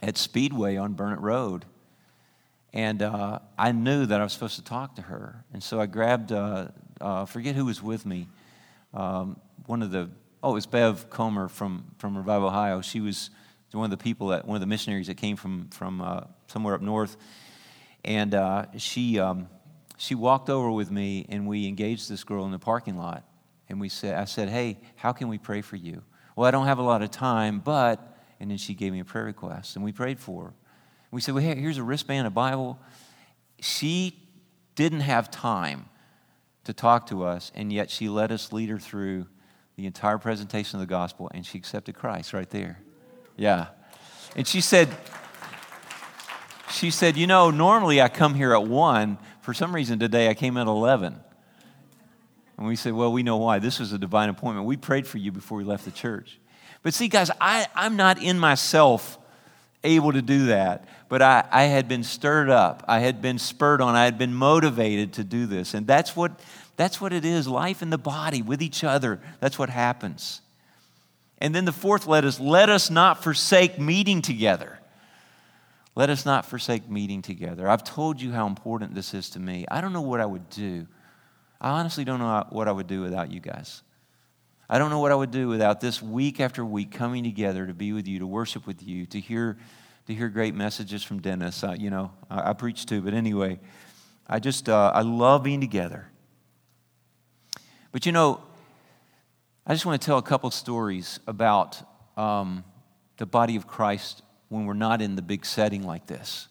at 0.00 0.16
Speedway 0.16 0.76
on 0.76 0.94
Burnett 0.94 1.20
Road. 1.20 1.66
And 2.78 3.02
uh, 3.02 3.40
I 3.58 3.72
knew 3.72 4.06
that 4.06 4.20
I 4.20 4.22
was 4.22 4.32
supposed 4.32 4.54
to 4.54 4.62
talk 4.62 4.94
to 4.94 5.02
her. 5.02 5.44
And 5.52 5.60
so 5.60 5.80
I 5.80 5.86
grabbed, 5.86 6.30
uh, 6.30 6.68
uh, 7.00 7.24
forget 7.24 7.56
who 7.56 7.64
was 7.64 7.82
with 7.82 8.06
me, 8.06 8.28
um, 8.94 9.40
one 9.66 9.82
of 9.82 9.90
the, 9.90 10.08
oh, 10.44 10.52
it 10.52 10.54
was 10.54 10.66
Bev 10.66 11.10
Comer 11.10 11.48
from, 11.48 11.86
from 11.98 12.16
Revive 12.16 12.44
Ohio. 12.44 12.80
She 12.80 13.00
was 13.00 13.30
one 13.72 13.86
of 13.86 13.90
the 13.90 13.96
people 13.96 14.28
that, 14.28 14.46
one 14.46 14.54
of 14.54 14.60
the 14.60 14.68
missionaries 14.68 15.08
that 15.08 15.16
came 15.16 15.34
from, 15.34 15.66
from 15.70 16.00
uh, 16.00 16.20
somewhere 16.46 16.76
up 16.76 16.80
north. 16.80 17.16
And 18.04 18.32
uh, 18.36 18.66
she, 18.76 19.18
um, 19.18 19.48
she 19.96 20.14
walked 20.14 20.48
over 20.48 20.70
with 20.70 20.92
me 20.92 21.26
and 21.28 21.48
we 21.48 21.66
engaged 21.66 22.08
this 22.08 22.22
girl 22.22 22.44
in 22.44 22.52
the 22.52 22.60
parking 22.60 22.96
lot. 22.96 23.24
And 23.68 23.80
we 23.80 23.88
said, 23.88 24.14
I 24.14 24.24
said, 24.24 24.50
hey, 24.50 24.78
how 24.94 25.10
can 25.12 25.26
we 25.26 25.38
pray 25.38 25.62
for 25.62 25.74
you? 25.74 26.04
Well, 26.36 26.46
I 26.46 26.52
don't 26.52 26.66
have 26.66 26.78
a 26.78 26.82
lot 26.82 27.02
of 27.02 27.10
time, 27.10 27.58
but, 27.58 28.16
and 28.38 28.52
then 28.52 28.58
she 28.58 28.74
gave 28.74 28.92
me 28.92 29.00
a 29.00 29.04
prayer 29.04 29.24
request 29.24 29.74
and 29.74 29.84
we 29.84 29.90
prayed 29.90 30.20
for 30.20 30.44
her. 30.44 30.54
We 31.10 31.20
said, 31.20 31.34
well, 31.34 31.42
here's 31.42 31.78
a 31.78 31.82
wristband, 31.82 32.26
a 32.26 32.30
Bible. 32.30 32.78
She 33.60 34.14
didn't 34.74 35.00
have 35.00 35.30
time 35.30 35.86
to 36.64 36.72
talk 36.72 37.06
to 37.08 37.24
us, 37.24 37.50
and 37.54 37.72
yet 37.72 37.90
she 37.90 38.08
let 38.08 38.30
us 38.30 38.52
lead 38.52 38.68
her 38.68 38.78
through 38.78 39.26
the 39.76 39.86
entire 39.86 40.18
presentation 40.18 40.78
of 40.78 40.86
the 40.86 40.90
gospel, 40.90 41.30
and 41.32 41.46
she 41.46 41.56
accepted 41.56 41.94
Christ 41.94 42.32
right 42.32 42.50
there. 42.50 42.80
Yeah. 43.36 43.68
And 44.36 44.46
she 44.46 44.60
said, 44.60 44.88
she 46.70 46.90
said, 46.90 47.16
you 47.16 47.26
know, 47.26 47.50
normally 47.50 48.02
I 48.02 48.08
come 48.08 48.34
here 48.34 48.52
at 48.52 48.64
1. 48.64 49.18
For 49.40 49.54
some 49.54 49.74
reason 49.74 49.98
today 49.98 50.28
I 50.28 50.34
came 50.34 50.56
at 50.56 50.66
11. 50.66 51.18
And 52.58 52.66
we 52.66 52.76
said, 52.76 52.92
well, 52.92 53.12
we 53.12 53.22
know 53.22 53.36
why. 53.36 53.60
This 53.60 53.78
was 53.78 53.92
a 53.92 53.98
divine 53.98 54.28
appointment. 54.28 54.66
We 54.66 54.76
prayed 54.76 55.06
for 55.06 55.18
you 55.18 55.32
before 55.32 55.58
we 55.58 55.64
left 55.64 55.84
the 55.84 55.90
church. 55.90 56.38
But 56.82 56.92
see, 56.92 57.08
guys, 57.08 57.30
I, 57.40 57.66
I'm 57.74 57.96
not 57.96 58.20
in 58.22 58.38
myself 58.38 59.18
able 59.84 60.12
to 60.12 60.22
do 60.22 60.46
that. 60.46 60.86
But 61.08 61.22
I, 61.22 61.44
I 61.50 61.64
had 61.64 61.88
been 61.88 62.04
stirred 62.04 62.50
up. 62.50 62.84
I 62.86 62.98
had 62.98 63.22
been 63.22 63.38
spurred 63.38 63.80
on. 63.80 63.94
I 63.94 64.04
had 64.04 64.18
been 64.18 64.34
motivated 64.34 65.14
to 65.14 65.24
do 65.24 65.46
this. 65.46 65.74
And 65.74 65.86
that's 65.86 66.14
what, 66.14 66.38
that's 66.76 67.00
what 67.00 67.12
it 67.12 67.24
is 67.24 67.48
life 67.48 67.80
in 67.80 67.90
the 67.90 67.98
body 67.98 68.42
with 68.42 68.60
each 68.62 68.84
other. 68.84 69.20
That's 69.40 69.58
what 69.58 69.70
happens. 69.70 70.42
And 71.38 71.54
then 71.54 71.64
the 71.64 71.72
fourth 71.72 72.06
let 72.06 72.24
us 72.24 72.40
let 72.40 72.68
us 72.68 72.90
not 72.90 73.22
forsake 73.22 73.78
meeting 73.78 74.22
together. 74.22 74.78
Let 75.94 76.10
us 76.10 76.24
not 76.24 76.46
forsake 76.46 76.88
meeting 76.88 77.22
together. 77.22 77.68
I've 77.68 77.84
told 77.84 78.20
you 78.20 78.30
how 78.32 78.46
important 78.46 78.94
this 78.94 79.14
is 79.14 79.30
to 79.30 79.40
me. 79.40 79.64
I 79.70 79.80
don't 79.80 79.92
know 79.92 80.00
what 80.00 80.20
I 80.20 80.26
would 80.26 80.48
do. 80.50 80.86
I 81.60 81.70
honestly 81.70 82.04
don't 82.04 82.20
know 82.20 82.46
what 82.50 82.68
I 82.68 82.72
would 82.72 82.86
do 82.86 83.00
without 83.00 83.32
you 83.32 83.40
guys. 83.40 83.82
I 84.70 84.78
don't 84.78 84.90
know 84.90 85.00
what 85.00 85.10
I 85.10 85.14
would 85.14 85.30
do 85.30 85.48
without 85.48 85.80
this 85.80 86.02
week 86.02 86.40
after 86.40 86.64
week 86.64 86.92
coming 86.92 87.24
together 87.24 87.66
to 87.66 87.74
be 87.74 87.92
with 87.92 88.06
you, 88.06 88.20
to 88.20 88.26
worship 88.26 88.66
with 88.66 88.82
you, 88.82 89.06
to 89.06 89.18
hear, 89.18 89.56
to 90.08 90.14
hear 90.14 90.30
great 90.30 90.54
messages 90.54 91.04
from 91.04 91.20
Dennis. 91.20 91.62
Uh, 91.62 91.76
you 91.78 91.90
know, 91.90 92.10
I, 92.30 92.50
I, 92.50 92.52
preach 92.54 92.86
too, 92.86 93.02
but 93.02 93.12
anyway, 93.12 93.60
I 94.26 94.38
just, 94.38 94.66
uh, 94.66 94.90
I 94.94 95.02
love 95.02 95.42
being 95.42 95.60
together. 95.60 96.08
But 97.92 98.06
you 98.06 98.12
know, 98.12 98.40
I 99.66 99.74
just 99.74 99.84
want 99.84 100.00
to 100.00 100.06
tell 100.06 100.16
a 100.16 100.22
couple 100.22 100.50
stories 100.50 101.20
about 101.26 101.82
um, 102.16 102.64
the 103.18 103.26
body 103.26 103.56
of 103.56 103.66
Christ 103.66 104.22
when 104.48 104.64
we're 104.64 104.72
not 104.72 105.02
in 105.02 105.14
the 105.14 105.20
big 105.20 105.44
setting 105.44 105.82
like 105.82 106.06
this. 106.06 106.48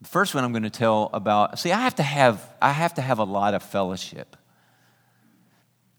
The 0.00 0.08
first 0.08 0.32
one 0.32 0.44
I'm 0.44 0.52
going 0.52 0.62
to 0.62 0.70
tell 0.70 1.10
about, 1.12 1.58
see, 1.58 1.72
I 1.72 1.80
have 1.80 1.96
to 1.96 2.04
have, 2.04 2.48
I 2.62 2.70
have 2.70 2.94
to 2.94 3.02
have 3.02 3.18
a 3.18 3.24
lot 3.24 3.52
of 3.54 3.64
fellowship. 3.64 4.36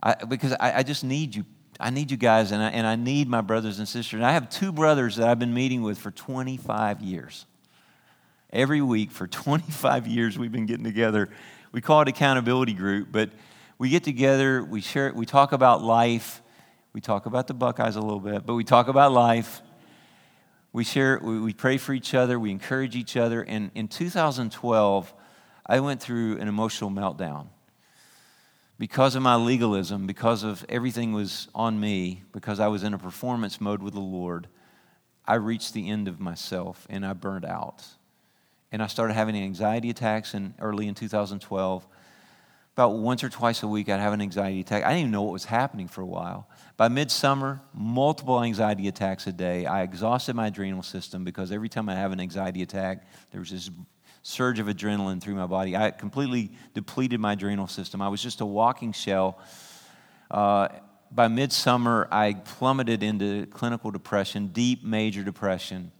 I, 0.02 0.16
because 0.24 0.54
I, 0.54 0.78
I, 0.78 0.84
just 0.84 1.04
need 1.04 1.36
you. 1.36 1.44
I 1.80 1.90
need 1.90 2.12
you 2.12 2.18
guys, 2.18 2.52
and 2.52 2.62
I, 2.62 2.70
and 2.70 2.86
I 2.86 2.96
need 2.96 3.28
my 3.28 3.42
brothers 3.42 3.80
and 3.80 3.88
sisters. 3.88 4.18
And 4.18 4.26
I 4.26 4.34
have 4.34 4.50
two 4.50 4.72
brothers 4.72 5.16
that 5.18 5.28
I've 5.28 5.40
been 5.40 5.54
meeting 5.54 5.82
with 5.82 5.98
for 5.98 6.12
25 6.12 7.02
years. 7.02 7.46
Every 8.52 8.82
week 8.82 9.12
for 9.12 9.28
25 9.28 10.08
years, 10.08 10.38
we've 10.38 10.52
been 10.52 10.66
getting 10.66 10.86
together. 10.86 11.30
We 11.72 11.82
call 11.82 12.02
it 12.02 12.08
accountability 12.08 12.74
group, 12.74 13.10
but 13.12 13.30
we 13.78 13.90
get 13.90 14.04
together, 14.04 14.64
we 14.64 14.82
share, 14.82 15.12
we 15.14 15.26
talk 15.26 15.52
about 15.52 15.82
life. 15.82 16.42
We 16.94 17.02
talk 17.02 17.26
about 17.26 17.48
the 17.48 17.56
Buckeyes 17.56 17.96
a 17.96 18.02
little 18.02 18.20
bit, 18.20 18.46
but 18.46 18.54
we 18.54 18.64
talk 18.64 18.88
about 18.88 19.12
life. 19.12 19.64
We 20.72 20.84
share, 20.84 21.20
we, 21.22 21.40
we 21.40 21.54
pray 21.54 21.78
for 21.78 21.94
each 21.94 22.14
other, 22.14 22.40
we 22.40 22.52
encourage 22.52 22.96
each 22.96 23.18
other. 23.18 23.42
And 23.42 23.72
in 23.74 23.88
2012, 23.88 25.14
I 25.66 25.80
went 25.80 26.02
through 26.02 26.38
an 26.38 26.48
emotional 26.48 26.92
meltdown 26.92 27.48
because 28.84 29.16
of 29.16 29.22
my 29.22 29.38
legalism, 29.38 30.06
because 30.06 30.44
of 30.44 30.66
everything 30.68 31.14
was 31.14 31.48
on 31.56 31.80
me, 31.80 32.22
because 32.34 32.60
I 32.60 32.68
was 32.68 32.84
in 32.84 32.94
a 32.94 32.98
performance 32.98 33.62
mode 33.62 33.82
with 33.82 33.94
the 33.94 34.02
Lord, 34.02 34.50
I 35.26 35.36
reached 35.36 35.74
the 35.74 35.90
end 35.90 36.10
of 36.10 36.20
myself 36.20 36.86
and 36.90 37.06
I 37.06 37.14
burned 37.14 37.46
out. 37.46 37.82
And 38.74 38.84
I 38.84 38.88
started 38.88 39.14
having 39.14 39.38
anxiety 39.38 39.90
attacks 39.90 40.34
in, 40.34 40.54
early 40.60 40.90
in 40.90 40.96
2012. 40.96 41.88
About 42.74 42.96
once 42.96 43.24
or 43.24 43.30
twice 43.30 43.64
a 43.64 43.70
week, 43.70 43.88
I'd 43.88 44.02
have 44.02 44.12
an 44.12 44.20
anxiety 44.20 44.60
attack. 44.60 44.84
I 44.84 44.90
didn't 44.90 45.00
even 45.00 45.12
know 45.12 45.22
what 45.22 45.32
was 45.32 45.46
happening 45.46 45.88
for 45.88 46.02
a 46.02 46.06
while. 46.06 46.50
By 46.76 46.90
midsummer, 46.90 47.62
multiple 47.74 48.44
anxiety 48.44 48.90
attacks 48.90 49.28
a 49.28 49.32
day. 49.32 49.66
I 49.66 49.84
exhausted 49.84 50.36
my 50.36 50.48
adrenal 50.48 50.84
system 50.84 51.24
because 51.24 51.54
every 51.54 51.70
time 51.70 51.88
I 51.88 51.96
have 51.96 52.12
an 52.12 52.20
anxiety 52.20 52.62
attack, 52.62 53.08
there 53.32 53.40
was 53.40 53.52
this 53.52 53.70
surge 54.24 54.60
of 54.60 54.68
adrenaline 54.68 55.22
through 55.22 55.36
my 55.36 55.46
body. 55.46 55.76
I 55.76 55.92
completely 55.92 56.52
depleted 56.74 57.20
my 57.20 57.34
adrenal 57.34 57.68
system. 57.68 58.02
I 58.02 58.08
was 58.08 58.24
just 58.24 58.42
a 58.42 58.46
walking 58.46 58.94
shell. 58.94 59.38
Uh, 60.32 60.70
by 61.12 61.28
midsummer, 61.28 62.08
I 62.12 62.34
plummeted 62.34 63.04
into 63.04 63.46
clinical 63.48 63.92
depression, 63.92 64.48
deep 64.48 64.84
major 64.84 65.24
depression. 65.24 65.92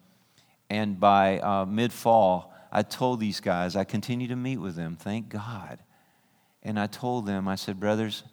And 0.70 1.00
by 1.00 1.40
uh, 1.40 1.66
mid 1.66 1.94
fall, 1.94 2.54
I 2.72 2.82
told 2.82 3.20
these 3.20 3.40
guys, 3.40 3.76
I 3.76 3.84
continue 3.84 4.28
to 4.30 4.36
meet 4.36 4.58
with 4.58 4.76
them, 4.76 4.96
thank 4.96 5.30
God. 5.30 5.80
And 6.64 6.80
I 6.80 6.88
told 6.88 7.28
them, 7.28 7.48
I 7.48 7.56
said, 7.56 7.80
brothers, 7.80 8.24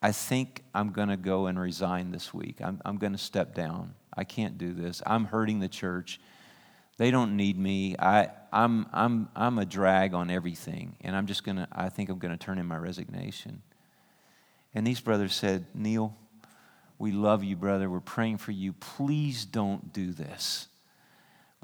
I 0.00 0.12
think 0.12 0.62
I'm 0.74 0.92
going 0.92 1.08
to 1.08 1.16
go 1.16 1.46
and 1.46 1.58
resign 1.58 2.12
this 2.12 2.32
week. 2.32 2.60
I'm, 2.62 2.80
I'm 2.84 2.96
going 2.96 3.12
to 3.12 3.18
step 3.18 3.54
down. 3.54 3.94
I 4.16 4.24
can't 4.24 4.56
do 4.56 4.72
this. 4.72 5.02
I'm 5.04 5.24
hurting 5.24 5.60
the 5.60 5.68
church. 5.68 6.20
They 6.96 7.10
don't 7.10 7.36
need 7.36 7.58
me. 7.58 7.96
I, 7.98 8.28
I'm, 8.52 8.86
I'm, 8.92 9.28
I'm 9.34 9.58
a 9.58 9.64
drag 9.64 10.12
on 10.12 10.30
everything. 10.30 10.96
And 11.00 11.16
I'm 11.16 11.26
just 11.26 11.42
going 11.42 11.56
to, 11.56 11.66
I 11.72 11.88
think 11.88 12.10
I'm 12.10 12.18
going 12.18 12.36
to 12.36 12.44
turn 12.44 12.58
in 12.58 12.66
my 12.66 12.76
resignation. 12.76 13.62
And 14.74 14.86
these 14.86 15.00
brothers 15.00 15.34
said, 15.34 15.66
Neil, 15.74 16.14
we 16.98 17.12
love 17.12 17.42
you, 17.42 17.56
brother. 17.56 17.88
We're 17.88 18.00
praying 18.00 18.38
for 18.38 18.52
you. 18.52 18.74
Please 18.74 19.44
don't 19.44 19.92
do 19.92 20.12
this. 20.12 20.68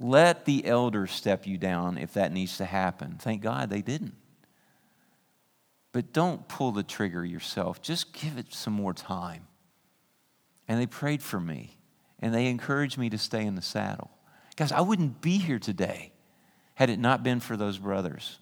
Let 0.00 0.44
the 0.44 0.64
elders 0.64 1.10
step 1.12 1.46
you 1.46 1.58
down 1.58 1.98
if 1.98 2.14
that 2.14 2.32
needs 2.32 2.56
to 2.58 2.64
happen. 2.64 3.16
Thank 3.18 3.42
God 3.42 3.68
they 3.68 3.82
didn't. 3.82 4.14
But 5.92 6.12
don't 6.12 6.48
pull 6.48 6.72
the 6.72 6.82
trigger 6.82 7.24
yourself. 7.24 7.82
Just 7.82 8.12
give 8.12 8.38
it 8.38 8.54
some 8.54 8.72
more 8.72 8.94
time. 8.94 9.46
And 10.68 10.80
they 10.80 10.86
prayed 10.86 11.22
for 11.22 11.40
me, 11.40 11.78
and 12.20 12.32
they 12.32 12.46
encouraged 12.46 12.98
me 12.98 13.10
to 13.10 13.18
stay 13.18 13.44
in 13.44 13.54
the 13.54 13.62
saddle. 13.62 14.10
Guys, 14.54 14.70
I 14.70 14.82
wouldn't 14.82 15.20
be 15.20 15.38
here 15.38 15.58
today 15.58 16.12
had 16.78 16.90
it 16.90 16.98
not 17.00 17.24
been 17.24 17.40
for 17.40 17.56
those 17.56 17.76
brothers. 17.76 18.38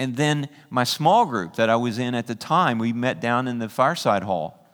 And 0.00 0.16
then 0.16 0.48
my 0.68 0.82
small 0.82 1.26
group 1.26 1.54
that 1.54 1.70
I 1.70 1.76
was 1.76 2.00
in 2.00 2.12
at 2.16 2.26
the 2.26 2.34
time, 2.34 2.76
we 2.76 2.92
met 2.92 3.20
down 3.20 3.46
in 3.46 3.60
the 3.60 3.68
fireside 3.68 4.24
hall. 4.24 4.66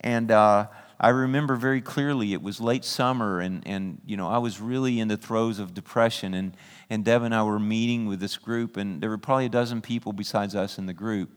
And 0.00 0.32
uh, 0.32 0.66
I 0.98 1.10
remember 1.10 1.54
very 1.54 1.80
clearly 1.80 2.32
it 2.32 2.42
was 2.42 2.60
late 2.60 2.84
summer, 2.84 3.38
and, 3.38 3.64
and 3.64 4.00
you 4.04 4.16
know, 4.16 4.26
I 4.26 4.38
was 4.38 4.60
really 4.60 4.98
in 4.98 5.06
the 5.06 5.16
throes 5.16 5.60
of 5.60 5.72
depression. 5.72 6.34
And, 6.34 6.56
and 6.90 7.04
Deb 7.04 7.22
and 7.22 7.32
I 7.32 7.44
were 7.44 7.60
meeting 7.60 8.06
with 8.06 8.18
this 8.18 8.38
group, 8.38 8.76
and 8.76 9.00
there 9.00 9.08
were 9.08 9.16
probably 9.16 9.46
a 9.46 9.50
dozen 9.50 9.80
people 9.80 10.12
besides 10.12 10.56
us 10.56 10.78
in 10.78 10.86
the 10.86 10.92
group. 10.92 11.30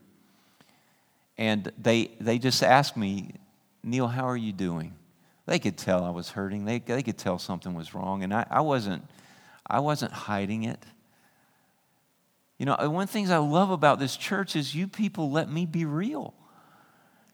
And 1.38 1.72
they, 1.78 2.10
they 2.20 2.40
just 2.40 2.64
asked 2.64 2.98
me, 2.98 3.36
Neil, 3.84 4.08
how 4.08 4.28
are 4.28 4.36
you 4.36 4.54
doing? 4.54 4.96
They 5.46 5.60
could 5.60 5.78
tell 5.78 6.04
I 6.04 6.10
was 6.10 6.32
hurting. 6.32 6.66
They, 6.66 6.80
they 6.80 7.04
could 7.04 7.20
tell 7.20 7.38
something 7.38 7.76
was 7.76 7.94
wrong. 7.94 8.24
And 8.24 8.34
I, 8.34 8.48
I, 8.50 8.62
wasn't, 8.62 9.04
I 9.68 9.80
wasn't 9.82 10.12
hiding 10.12 10.64
it. 10.64 10.84
You 12.58 12.66
know, 12.66 12.76
one 12.80 13.04
of 13.04 13.10
the 13.10 13.14
things 13.14 13.30
I 13.30 13.38
love 13.38 13.70
about 13.70 14.00
this 14.00 14.18
church 14.18 14.56
is 14.56 14.74
you 14.74 14.88
people 14.88 15.30
let 15.30 15.50
me 15.50 15.66
be 15.66 15.86
real. 15.86 16.34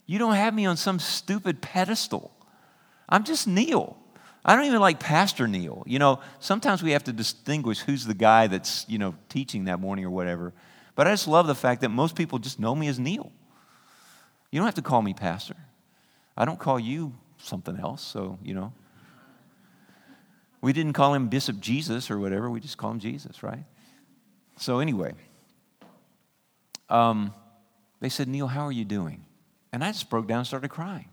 You 0.05 0.19
don't 0.19 0.35
have 0.35 0.53
me 0.53 0.65
on 0.65 0.75
some 0.75 0.99
stupid 0.99 1.61
pedestal. 1.61 2.31
I'm 3.07 3.23
just 3.23 3.47
Neil. 3.47 3.97
I 4.43 4.55
don't 4.55 4.65
even 4.65 4.81
like 4.81 4.99
Pastor 4.99 5.47
Neil. 5.47 5.83
You 5.85 5.99
know, 5.99 6.19
sometimes 6.39 6.83
we 6.83 6.91
have 6.91 7.05
to 7.05 7.13
distinguish 7.13 7.79
who's 7.79 8.05
the 8.05 8.13
guy 8.13 8.47
that's, 8.47 8.85
you 8.89 8.97
know, 8.97 9.15
teaching 9.29 9.65
that 9.65 9.79
morning 9.79 10.03
or 10.03 10.09
whatever. 10.09 10.51
But 10.95 11.07
I 11.07 11.11
just 11.11 11.27
love 11.27 11.47
the 11.47 11.55
fact 11.55 11.81
that 11.81 11.89
most 11.89 12.15
people 12.15 12.39
just 12.39 12.59
know 12.59 12.75
me 12.75 12.87
as 12.87 12.99
Neil. 12.99 13.31
You 14.51 14.59
don't 14.59 14.65
have 14.65 14.75
to 14.75 14.81
call 14.81 15.01
me 15.01 15.13
pastor. 15.13 15.55
I 16.35 16.45
don't 16.45 16.59
call 16.59 16.79
you 16.79 17.13
something 17.37 17.77
else, 17.77 18.01
so, 18.01 18.37
you 18.43 18.53
know. 18.53 18.73
We 20.63 20.71
didn't 20.71 20.93
call 20.93 21.13
him 21.13 21.27
Bishop 21.27 21.59
Jesus 21.59 22.09
or 22.09 22.17
whatever, 22.17 22.49
we 22.49 22.61
just 22.61 22.77
call 22.77 22.91
him 22.91 22.99
Jesus, 22.99 23.43
right? 23.43 23.65
So, 24.57 24.79
anyway, 24.79 25.11
um, 26.89 27.33
they 27.99 28.07
said, 28.07 28.29
Neil, 28.29 28.47
how 28.47 28.65
are 28.65 28.71
you 28.71 28.85
doing? 28.85 29.25
And 29.73 29.83
I 29.83 29.91
just 29.91 30.09
broke 30.09 30.25
down 30.25 30.37
and 30.37 30.47
started 30.47 30.69
crying. 30.69 31.09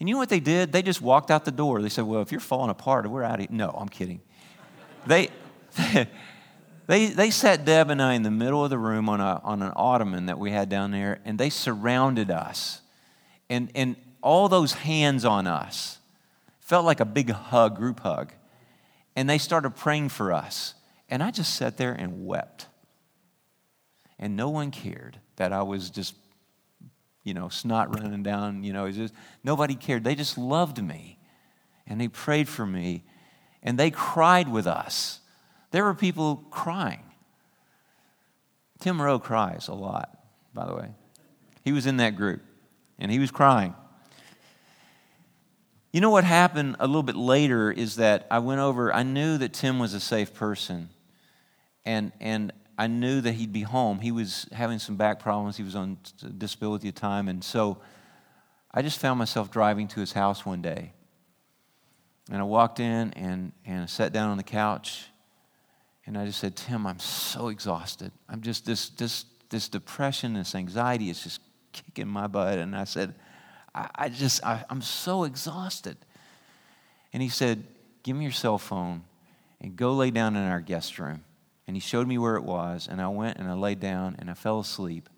And 0.00 0.08
you 0.08 0.14
know 0.14 0.18
what 0.18 0.30
they 0.30 0.40
did? 0.40 0.72
They 0.72 0.80
just 0.80 1.02
walked 1.02 1.30
out 1.30 1.44
the 1.44 1.50
door. 1.50 1.82
They 1.82 1.90
said, 1.90 2.04
Well, 2.04 2.22
if 2.22 2.32
you're 2.32 2.40
falling 2.40 2.70
apart, 2.70 3.06
we're 3.10 3.22
out 3.22 3.34
of 3.34 3.40
here. 3.40 3.48
No, 3.50 3.68
I'm 3.68 3.90
kidding. 3.90 4.22
they, 5.06 5.28
they, 6.86 7.06
they 7.08 7.30
sat 7.30 7.66
Deb 7.66 7.90
and 7.90 8.00
I 8.00 8.14
in 8.14 8.22
the 8.22 8.30
middle 8.30 8.64
of 8.64 8.70
the 8.70 8.78
room 8.78 9.10
on, 9.10 9.20
a, 9.20 9.42
on 9.44 9.60
an 9.60 9.72
ottoman 9.76 10.24
that 10.24 10.38
we 10.38 10.52
had 10.52 10.70
down 10.70 10.90
there, 10.90 11.20
and 11.26 11.38
they 11.38 11.50
surrounded 11.50 12.30
us. 12.30 12.80
And, 13.50 13.70
and 13.74 13.96
all 14.22 14.48
those 14.48 14.72
hands 14.72 15.26
on 15.26 15.46
us 15.46 15.98
felt 16.60 16.86
like 16.86 17.00
a 17.00 17.04
big 17.04 17.28
hug, 17.28 17.76
group 17.76 18.00
hug. 18.00 18.32
And 19.18 19.28
they 19.28 19.38
started 19.38 19.70
praying 19.70 20.10
for 20.10 20.32
us. 20.32 20.74
And 21.08 21.22
I 21.22 21.32
just 21.32 21.54
sat 21.56 21.76
there 21.76 21.92
and 21.92 22.24
wept. 22.24 22.66
And 24.16 24.36
no 24.36 24.48
one 24.48 24.70
cared 24.70 25.18
that 25.36 25.52
I 25.52 25.62
was 25.62 25.90
just 25.90 26.14
you 27.24 27.34
know, 27.34 27.48
snot 27.50 27.94
running 27.94 28.22
down, 28.22 28.62
you 28.64 28.72
know, 28.72 28.90
just, 28.90 29.12
nobody 29.44 29.74
cared. 29.74 30.02
They 30.02 30.14
just 30.14 30.38
loved 30.38 30.82
me 30.82 31.18
and 31.86 32.00
they 32.00 32.08
prayed 32.08 32.48
for 32.48 32.64
me 32.64 33.04
and 33.62 33.78
they 33.78 33.90
cried 33.90 34.48
with 34.48 34.66
us. 34.66 35.20
There 35.70 35.84
were 35.84 35.94
people 35.94 36.36
crying. 36.50 37.02
Tim 38.80 39.02
Rowe 39.02 39.18
cries 39.18 39.68
a 39.68 39.74
lot, 39.74 40.08
by 40.54 40.64
the 40.64 40.74
way. 40.74 40.94
He 41.62 41.72
was 41.72 41.84
in 41.84 41.98
that 41.98 42.16
group 42.16 42.40
and 42.98 43.10
he 43.10 43.18
was 43.18 43.30
crying. 43.30 43.74
You 45.92 46.02
know 46.02 46.10
what 46.10 46.24
happened 46.24 46.76
a 46.80 46.86
little 46.86 47.02
bit 47.02 47.16
later 47.16 47.72
is 47.72 47.96
that 47.96 48.26
I 48.30 48.40
went 48.40 48.60
over, 48.60 48.92
I 48.92 49.02
knew 49.02 49.38
that 49.38 49.54
Tim 49.54 49.78
was 49.78 49.94
a 49.94 50.00
safe 50.00 50.34
person. 50.34 50.90
And, 51.86 52.12
and 52.20 52.52
I 52.76 52.86
knew 52.86 53.22
that 53.22 53.32
he'd 53.32 53.52
be 53.52 53.62
home. 53.62 53.98
He 54.00 54.12
was 54.12 54.46
having 54.52 54.78
some 54.78 54.96
back 54.96 55.18
problems. 55.18 55.56
He 55.56 55.62
was 55.62 55.74
on 55.74 55.96
disability 56.36 56.88
at 56.88 56.94
the 56.94 57.00
time. 57.00 57.28
And 57.28 57.42
so 57.42 57.78
I 58.72 58.82
just 58.82 59.00
found 59.00 59.18
myself 59.18 59.50
driving 59.50 59.88
to 59.88 60.00
his 60.00 60.12
house 60.12 60.44
one 60.44 60.60
day. 60.60 60.92
And 62.30 62.38
I 62.38 62.44
walked 62.44 62.78
in 62.78 63.12
and, 63.14 63.52
and 63.64 63.84
I 63.84 63.86
sat 63.86 64.12
down 64.12 64.30
on 64.30 64.36
the 64.36 64.42
couch. 64.42 65.06
And 66.04 66.18
I 66.18 66.26
just 66.26 66.38
said, 66.38 66.54
Tim, 66.54 66.86
I'm 66.86 66.98
so 66.98 67.48
exhausted. 67.48 68.12
I'm 68.28 68.42
just, 68.42 68.66
this, 68.66 68.90
this, 68.90 69.24
this 69.48 69.68
depression, 69.68 70.34
this 70.34 70.54
anxiety 70.54 71.08
is 71.08 71.22
just 71.22 71.40
kicking 71.72 72.08
my 72.08 72.26
butt. 72.26 72.58
And 72.58 72.76
I 72.76 72.84
said, 72.84 73.14
I, 73.74 73.88
I 73.94 74.08
just, 74.08 74.44
I, 74.44 74.64
I'm 74.70 74.82
so 74.82 75.24
exhausted. 75.24 75.96
And 77.12 77.22
he 77.22 77.28
said, 77.28 77.64
Give 78.02 78.16
me 78.16 78.24
your 78.24 78.32
cell 78.32 78.58
phone 78.58 79.02
and 79.60 79.76
go 79.76 79.92
lay 79.92 80.10
down 80.10 80.36
in 80.36 80.42
our 80.42 80.60
guest 80.60 80.98
room. 80.98 81.24
And 81.66 81.76
he 81.76 81.80
showed 81.80 82.06
me 82.06 82.16
where 82.16 82.36
it 82.36 82.44
was 82.44 82.88
and 82.90 83.00
i 83.00 83.08
went 83.08 83.38
and 83.38 83.48
i 83.48 83.54
laid 83.54 83.80
down 83.80 84.16
and 84.18 84.30
i 84.30 84.34
fell 84.34 84.60
asleep. 84.60 85.08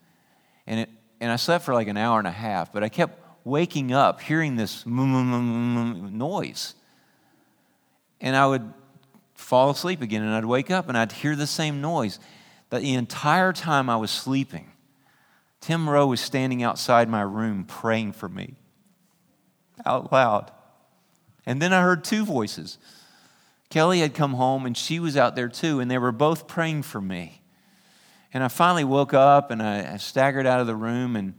And, 0.66 0.80
it, 0.80 0.90
and 1.20 1.30
i 1.30 1.36
slept 1.36 1.64
for 1.64 1.74
like 1.74 1.88
an 1.88 1.96
hour 1.96 2.18
and 2.18 2.26
a 2.26 2.32
half 2.32 2.72
but 2.72 2.82
i 2.82 2.88
kept 2.88 3.18
waking 3.44 3.92
up 3.92 4.20
hearing 4.20 4.56
this 4.56 4.84
noise. 4.86 6.74
And 8.20 8.36
i 8.36 8.46
would 8.46 8.72
fall 9.34 9.70
asleep 9.70 10.02
again 10.02 10.22
and 10.22 10.34
i'd 10.34 10.44
wake 10.44 10.70
up 10.70 10.88
and 10.88 10.98
i'd 10.98 11.12
hear 11.12 11.34
the 11.34 11.46
same 11.46 11.80
noise 11.80 12.18
the 12.68 12.94
entire 12.94 13.52
time 13.52 13.88
i 13.88 13.96
was 13.96 14.10
sleeping 14.10 14.69
tim 15.60 15.88
rowe 15.88 16.06
was 16.06 16.20
standing 16.20 16.62
outside 16.62 17.08
my 17.08 17.22
room 17.22 17.64
praying 17.64 18.12
for 18.12 18.28
me 18.28 18.56
out 19.84 20.12
loud 20.12 20.50
and 21.46 21.60
then 21.60 21.72
i 21.72 21.80
heard 21.80 22.04
two 22.04 22.24
voices 22.24 22.78
Kelly 23.70 24.00
had 24.00 24.14
come 24.14 24.34
home 24.34 24.66
and 24.66 24.76
she 24.76 24.98
was 24.98 25.16
out 25.16 25.36
there 25.36 25.48
too, 25.48 25.78
and 25.78 25.88
they 25.88 25.96
were 25.96 26.12
both 26.12 26.48
praying 26.48 26.82
for 26.82 27.00
me. 27.00 27.40
And 28.34 28.42
I 28.42 28.48
finally 28.48 28.84
woke 28.84 29.14
up 29.14 29.50
and 29.52 29.62
I, 29.62 29.96
staggered 29.96 30.46
out 30.46 30.60
of 30.60 30.66
the 30.66 30.74
room, 30.74 31.16
and, 31.16 31.34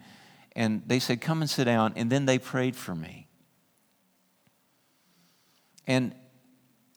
and 0.55 0.81
they 0.87 0.99
said, 0.99 1.21
Come 1.21 1.41
and 1.41 1.49
sit 1.49 1.65
down. 1.65 1.93
And 1.95 2.09
then 2.09 2.25
they 2.25 2.39
prayed 2.39 2.75
for 2.75 2.95
me. 2.95 3.27
And 5.85 6.15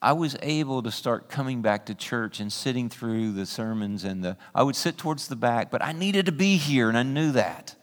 I 0.05 0.13
was 0.13 0.37
able 0.43 0.83
to 0.83 0.91
start 0.91 1.29
coming 1.29 1.63
back 1.63 1.87
to 1.87 1.95
church 1.95 2.39
and 2.39 2.53
sitting 2.53 2.89
through 2.89 3.31
the 3.31 3.47
sermons 3.47 4.03
and 4.03 4.23
the 4.23 4.37
I 4.53 4.61
would 4.61 4.75
sit 4.75 4.99
towards 4.99 5.27
the 5.27 5.35
back, 5.35 5.71
but 5.71 5.81
I 5.81 5.93
needed 5.93 6.27
to 6.27 6.31
be 6.31 6.57
here 6.57 6.89
and 6.89 6.95
I 6.95 7.01
knew 7.01 7.31
that. 7.31 7.75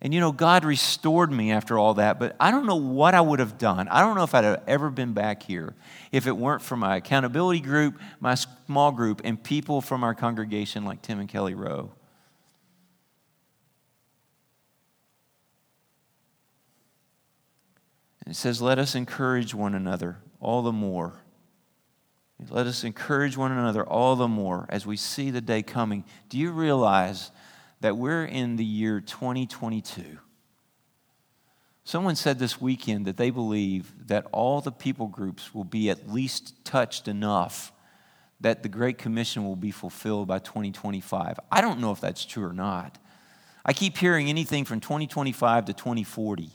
And 0.00 0.12
you 0.12 0.18
know, 0.18 0.32
God 0.32 0.64
restored 0.64 1.30
me 1.30 1.52
after 1.52 1.78
all 1.78 1.94
that, 1.94 2.18
but 2.18 2.34
I 2.40 2.50
don't 2.50 2.66
know 2.66 2.74
what 2.74 3.14
I 3.14 3.20
would 3.20 3.38
have 3.38 3.56
done. 3.56 3.86
I 3.86 4.00
don't 4.00 4.16
know 4.16 4.24
if 4.24 4.34
I'd 4.34 4.42
have 4.42 4.64
ever 4.66 4.90
been 4.90 5.12
back 5.12 5.44
here 5.44 5.76
if 6.10 6.26
it 6.26 6.36
weren't 6.36 6.60
for 6.60 6.76
my 6.76 6.96
accountability 6.96 7.60
group, 7.60 8.00
my 8.18 8.34
small 8.34 8.90
group, 8.90 9.20
and 9.22 9.40
people 9.40 9.80
from 9.80 10.02
our 10.02 10.16
congregation 10.16 10.84
like 10.84 11.02
Tim 11.02 11.20
and 11.20 11.28
Kelly 11.28 11.54
Rowe. 11.54 11.92
And 18.24 18.34
it 18.34 18.36
says, 18.36 18.60
Let 18.60 18.80
us 18.80 18.96
encourage 18.96 19.54
one 19.54 19.76
another 19.76 20.16
all 20.42 20.60
the 20.60 20.72
more. 20.72 21.14
Let 22.50 22.66
us 22.66 22.84
encourage 22.84 23.36
one 23.36 23.52
another 23.52 23.84
all 23.84 24.16
the 24.16 24.28
more 24.28 24.66
as 24.68 24.84
we 24.84 24.96
see 24.96 25.30
the 25.30 25.40
day 25.40 25.62
coming. 25.62 26.04
Do 26.28 26.36
you 26.36 26.50
realize? 26.50 27.30
that 27.82 27.96
we're 27.96 28.24
in 28.24 28.56
the 28.56 28.64
year 28.64 29.00
2022. 29.00 30.18
Someone 31.84 32.14
said 32.14 32.38
this 32.38 32.60
weekend 32.60 33.06
that 33.06 33.16
they 33.16 33.30
believe 33.30 33.92
that 34.06 34.24
all 34.30 34.60
the 34.60 34.70
people 34.70 35.08
groups 35.08 35.52
will 35.52 35.64
be 35.64 35.90
at 35.90 36.08
least 36.08 36.64
touched 36.64 37.08
enough 37.08 37.72
that 38.40 38.62
the 38.62 38.68
Great 38.68 38.98
Commission 38.98 39.44
will 39.44 39.56
be 39.56 39.72
fulfilled 39.72 40.28
by 40.28 40.38
2025. 40.38 41.38
I 41.50 41.60
don't 41.60 41.80
know 41.80 41.90
if 41.90 42.00
that's 42.00 42.24
true 42.24 42.44
or 42.44 42.52
not. 42.52 42.98
I 43.64 43.72
keep 43.72 43.96
hearing 43.96 44.28
anything 44.28 44.64
from 44.64 44.80
2025 44.80 45.66
to 45.66 45.72
2040. 45.72 46.50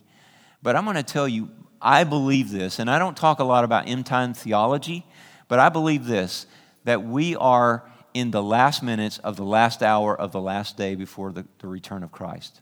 But 0.63 0.76
I'm 0.78 0.86
going 0.86 0.95
to 0.95 1.04
tell 1.04 1.28
you, 1.28 1.50
I 1.81 2.03
believe 2.03 2.51
this, 2.51 2.79
and 2.79 2.89
I 2.89 2.99
don't 2.99 3.15
talk 3.15 3.39
a 3.39 3.43
lot 3.43 3.63
about 3.63 3.87
end 3.87 4.05
time 4.05 4.33
theology, 4.33 5.05
but 5.47 5.59
I 5.59 5.69
believe 5.69 6.05
this 6.05 6.45
that 6.83 7.03
we 7.03 7.35
are 7.35 7.83
in 8.13 8.31
the 8.31 8.41
last 8.41 8.81
minutes 8.81 9.17
of 9.19 9.35
the 9.35 9.43
last 9.43 9.83
hour 9.83 10.19
of 10.19 10.31
the 10.31 10.39
last 10.39 10.77
day 10.77 10.95
before 10.95 11.31
the, 11.31 11.45
the 11.59 11.67
return 11.67 12.01
of 12.01 12.11
Christ. 12.11 12.61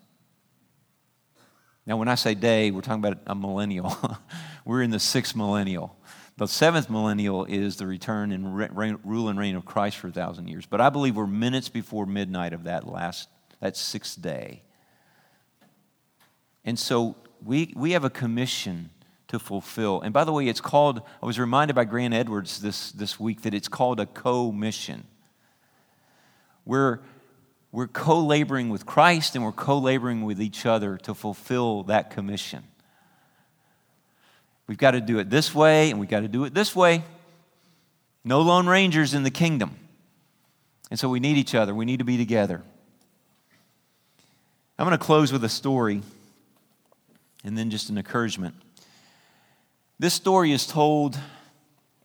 Now, 1.85 1.97
when 1.97 2.07
I 2.07 2.15
say 2.15 2.33
day, 2.33 2.71
we're 2.71 2.81
talking 2.81 3.05
about 3.05 3.19
a 3.27 3.35
millennial. 3.35 3.95
we're 4.65 4.81
in 4.81 4.89
the 4.89 4.99
sixth 4.99 5.35
millennial. 5.35 5.95
The 6.37 6.47
seventh 6.47 6.89
millennial 6.89 7.45
is 7.45 7.77
the 7.77 7.87
return 7.87 8.31
and 8.31 8.57
reign, 8.57 8.99
rule 9.03 9.29
and 9.29 9.39
reign 9.39 9.55
of 9.55 9.63
Christ 9.63 9.97
for 9.97 10.07
a 10.07 10.11
thousand 10.11 10.47
years. 10.47 10.65
But 10.65 10.81
I 10.81 10.89
believe 10.89 11.15
we're 11.15 11.27
minutes 11.27 11.69
before 11.69 12.05
midnight 12.05 12.53
of 12.53 12.63
that 12.63 12.87
last, 12.87 13.29
that 13.61 13.77
sixth 13.77 14.21
day. 14.21 14.63
And 16.65 16.77
so 16.77 17.15
we, 17.43 17.71
we 17.77 17.91
have 17.91 18.03
a 18.03 18.09
commission 18.09 18.89
to 19.27 19.39
fulfill. 19.39 20.01
And 20.01 20.13
by 20.13 20.23
the 20.23 20.31
way, 20.31 20.47
it's 20.47 20.61
called, 20.61 21.01
I 21.21 21.25
was 21.25 21.39
reminded 21.39 21.73
by 21.75 21.85
Grant 21.85 22.13
Edwards 22.13 22.61
this, 22.61 22.91
this 22.91 23.19
week 23.19 23.41
that 23.41 23.53
it's 23.53 23.67
called 23.67 23.99
a 23.99 24.05
co 24.05 24.51
mission. 24.51 25.05
We're, 26.65 26.99
we're 27.71 27.87
co 27.87 28.19
laboring 28.19 28.69
with 28.69 28.85
Christ 28.85 29.35
and 29.35 29.43
we're 29.43 29.51
co 29.51 29.77
laboring 29.77 30.23
with 30.23 30.41
each 30.41 30.65
other 30.65 30.97
to 30.99 31.13
fulfill 31.13 31.83
that 31.83 32.11
commission. 32.11 32.63
We've 34.67 34.77
got 34.77 34.91
to 34.91 35.01
do 35.01 35.19
it 35.19 35.29
this 35.29 35.53
way 35.53 35.91
and 35.91 35.99
we've 35.99 36.09
got 36.09 36.21
to 36.21 36.27
do 36.27 36.45
it 36.45 36.53
this 36.53 36.75
way. 36.75 37.03
No 38.23 38.41
lone 38.41 38.67
rangers 38.67 39.13
in 39.13 39.23
the 39.23 39.31
kingdom. 39.31 39.77
And 40.89 40.99
so 40.99 41.09
we 41.09 41.19
need 41.19 41.37
each 41.37 41.55
other, 41.55 41.73
we 41.73 41.85
need 41.85 41.99
to 41.99 42.05
be 42.05 42.17
together. 42.17 42.63
I'm 44.77 44.85
going 44.85 44.97
to 44.97 45.03
close 45.03 45.31
with 45.31 45.43
a 45.43 45.49
story 45.49 46.01
and 47.43 47.57
then 47.57 47.69
just 47.69 47.89
an 47.89 47.97
encouragement. 47.97 48.55
This 49.97 50.13
story 50.13 50.51
is 50.51 50.67
told, 50.67 51.17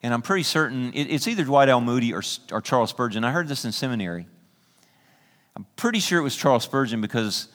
and 0.00 0.14
I'm 0.14 0.22
pretty 0.22 0.44
certain 0.44 0.92
it's 0.94 1.26
either 1.26 1.42
Dwight 1.42 1.68
L. 1.68 1.80
Moody 1.80 2.12
or, 2.12 2.22
or 2.52 2.60
Charles 2.60 2.90
Spurgeon. 2.90 3.24
I 3.24 3.32
heard 3.32 3.48
this 3.48 3.64
in 3.64 3.72
seminary. 3.72 4.26
I'm 5.56 5.66
pretty 5.74 5.98
sure 5.98 6.20
it 6.20 6.22
was 6.22 6.36
Charles 6.36 6.62
Spurgeon 6.62 7.00
because 7.00 7.48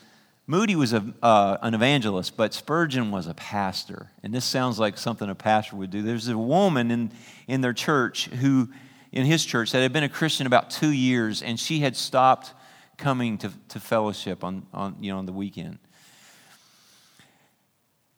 Moody 0.46 0.76
was 0.76 0.92
a, 0.92 1.14
uh, 1.24 1.58
an 1.62 1.74
evangelist, 1.74 2.36
but 2.36 2.54
Spurgeon 2.54 3.12
was 3.12 3.28
a 3.28 3.34
pastor. 3.34 4.12
And 4.24 4.34
this 4.34 4.44
sounds 4.44 4.78
like 4.78 4.98
something 4.98 5.30
a 5.30 5.36
pastor 5.36 5.78
would 5.78 5.90
do. 5.90 6.02
There's 6.02 6.28
a 6.28 6.38
woman 6.38 6.92
in, 6.92 7.12
in 7.48 7.62
their 7.62 7.74
church 7.74 8.26
who, 8.26 8.70
in 9.14 9.26
his 9.26 9.46
church, 9.46 9.72
that 9.72 9.82
had 9.82 9.94
been 9.94 10.04
a 10.04 10.10
Christian 10.10 10.46
about 10.46 10.70
two 10.70 10.92
years, 10.92 11.42
and 11.42 11.58
she 11.58 11.80
had 11.80 11.96
stopped 11.96 12.54
coming 12.98 13.38
to, 13.38 13.52
to 13.70 13.80
fellowship 13.80 14.44
on, 14.44 14.68
on, 14.74 14.98
you 15.00 15.14
know, 15.14 15.18
on 15.18 15.26
the 15.26 15.34
weekend. 15.34 15.80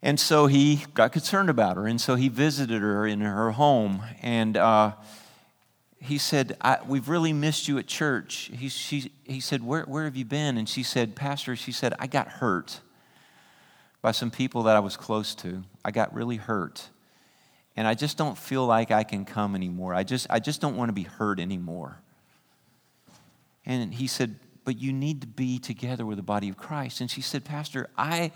And 0.02 0.20
so 0.20 0.48
he 0.48 0.86
got 0.94 1.12
concerned 1.12 1.50
about 1.50 1.76
her, 1.78 1.88
and 1.88 2.00
so 2.00 2.16
he 2.16 2.30
visited 2.30 2.82
her 2.82 3.08
in 3.08 3.22
her 3.22 3.52
home. 3.52 4.04
And 4.22 4.56
uh, 4.56 4.94
he 6.00 6.18
said, 6.18 6.56
We've 6.88 7.10
really 7.10 7.34
missed 7.34 7.68
you 7.68 7.78
at 7.78 7.88
church. 7.88 8.52
He, 8.54 8.70
she, 8.70 9.12
he 9.24 9.40
said, 9.40 9.64
where, 9.64 9.84
where 9.84 10.06
have 10.06 10.16
you 10.16 10.26
been? 10.26 10.58
And 10.58 10.70
she 10.70 10.84
said, 10.84 11.16
Pastor, 11.16 11.56
she 11.56 11.72
said, 11.72 11.94
I 12.00 12.08
got 12.08 12.28
hurt. 12.28 12.82
by 14.02 14.12
some 14.12 14.32
people 14.32 14.64
that 14.64 14.76
I 14.76 14.80
was 14.80 14.96
close 14.96 15.36
to. 15.36 15.64
I 15.84 15.92
got 15.92 16.14
really 16.14 16.38
hurt. 16.38 16.90
And 17.76 17.88
I 17.88 17.94
just 17.94 18.18
don't 18.18 18.38
feel 18.38 18.66
like 18.66 18.92
I 18.92 19.04
can 19.04 19.26
come 19.26 19.56
anymore. 19.56 19.94
I 19.94 20.04
just, 20.04 20.28
I 20.30 20.40
just 20.40 20.62
don't 20.62 20.78
want 20.78 20.90
to 20.90 20.94
be 20.94 21.04
hurt 21.04 21.40
anymore. 21.40 22.00
And 23.66 23.94
he 23.94 24.08
said, 24.08 24.40
But 24.64 24.78
you 24.78 24.94
need 24.94 25.22
to 25.22 25.28
be 25.28 25.60
together 25.60 26.06
with 26.06 26.18
the 26.18 26.24
body 26.24 26.50
of 26.50 26.58
Christ. 26.58 27.02
And 27.02 27.10
she 27.12 27.22
said, 27.22 27.44
Pastor, 27.44 27.90
I, 27.98 28.32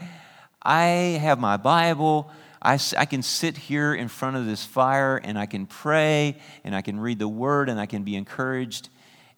I 0.62 0.86
have 1.22 1.40
my 1.40 1.58
Bible. 1.58 2.32
I, 2.62 2.80
I 2.98 3.06
can 3.06 3.24
sit 3.24 3.58
here 3.58 3.94
in 3.94 4.08
front 4.08 4.38
of 4.38 4.46
this 4.46 4.64
fire 4.64 5.18
and 5.18 5.38
I 5.38 5.48
can 5.48 5.66
pray 5.66 6.38
and 6.64 6.76
I 6.76 6.82
can 6.82 7.00
read 7.00 7.18
the 7.18 7.28
word 7.28 7.70
and 7.70 7.80
I 7.80 7.88
can 7.88 8.04
be 8.04 8.16
encouraged. 8.16 8.90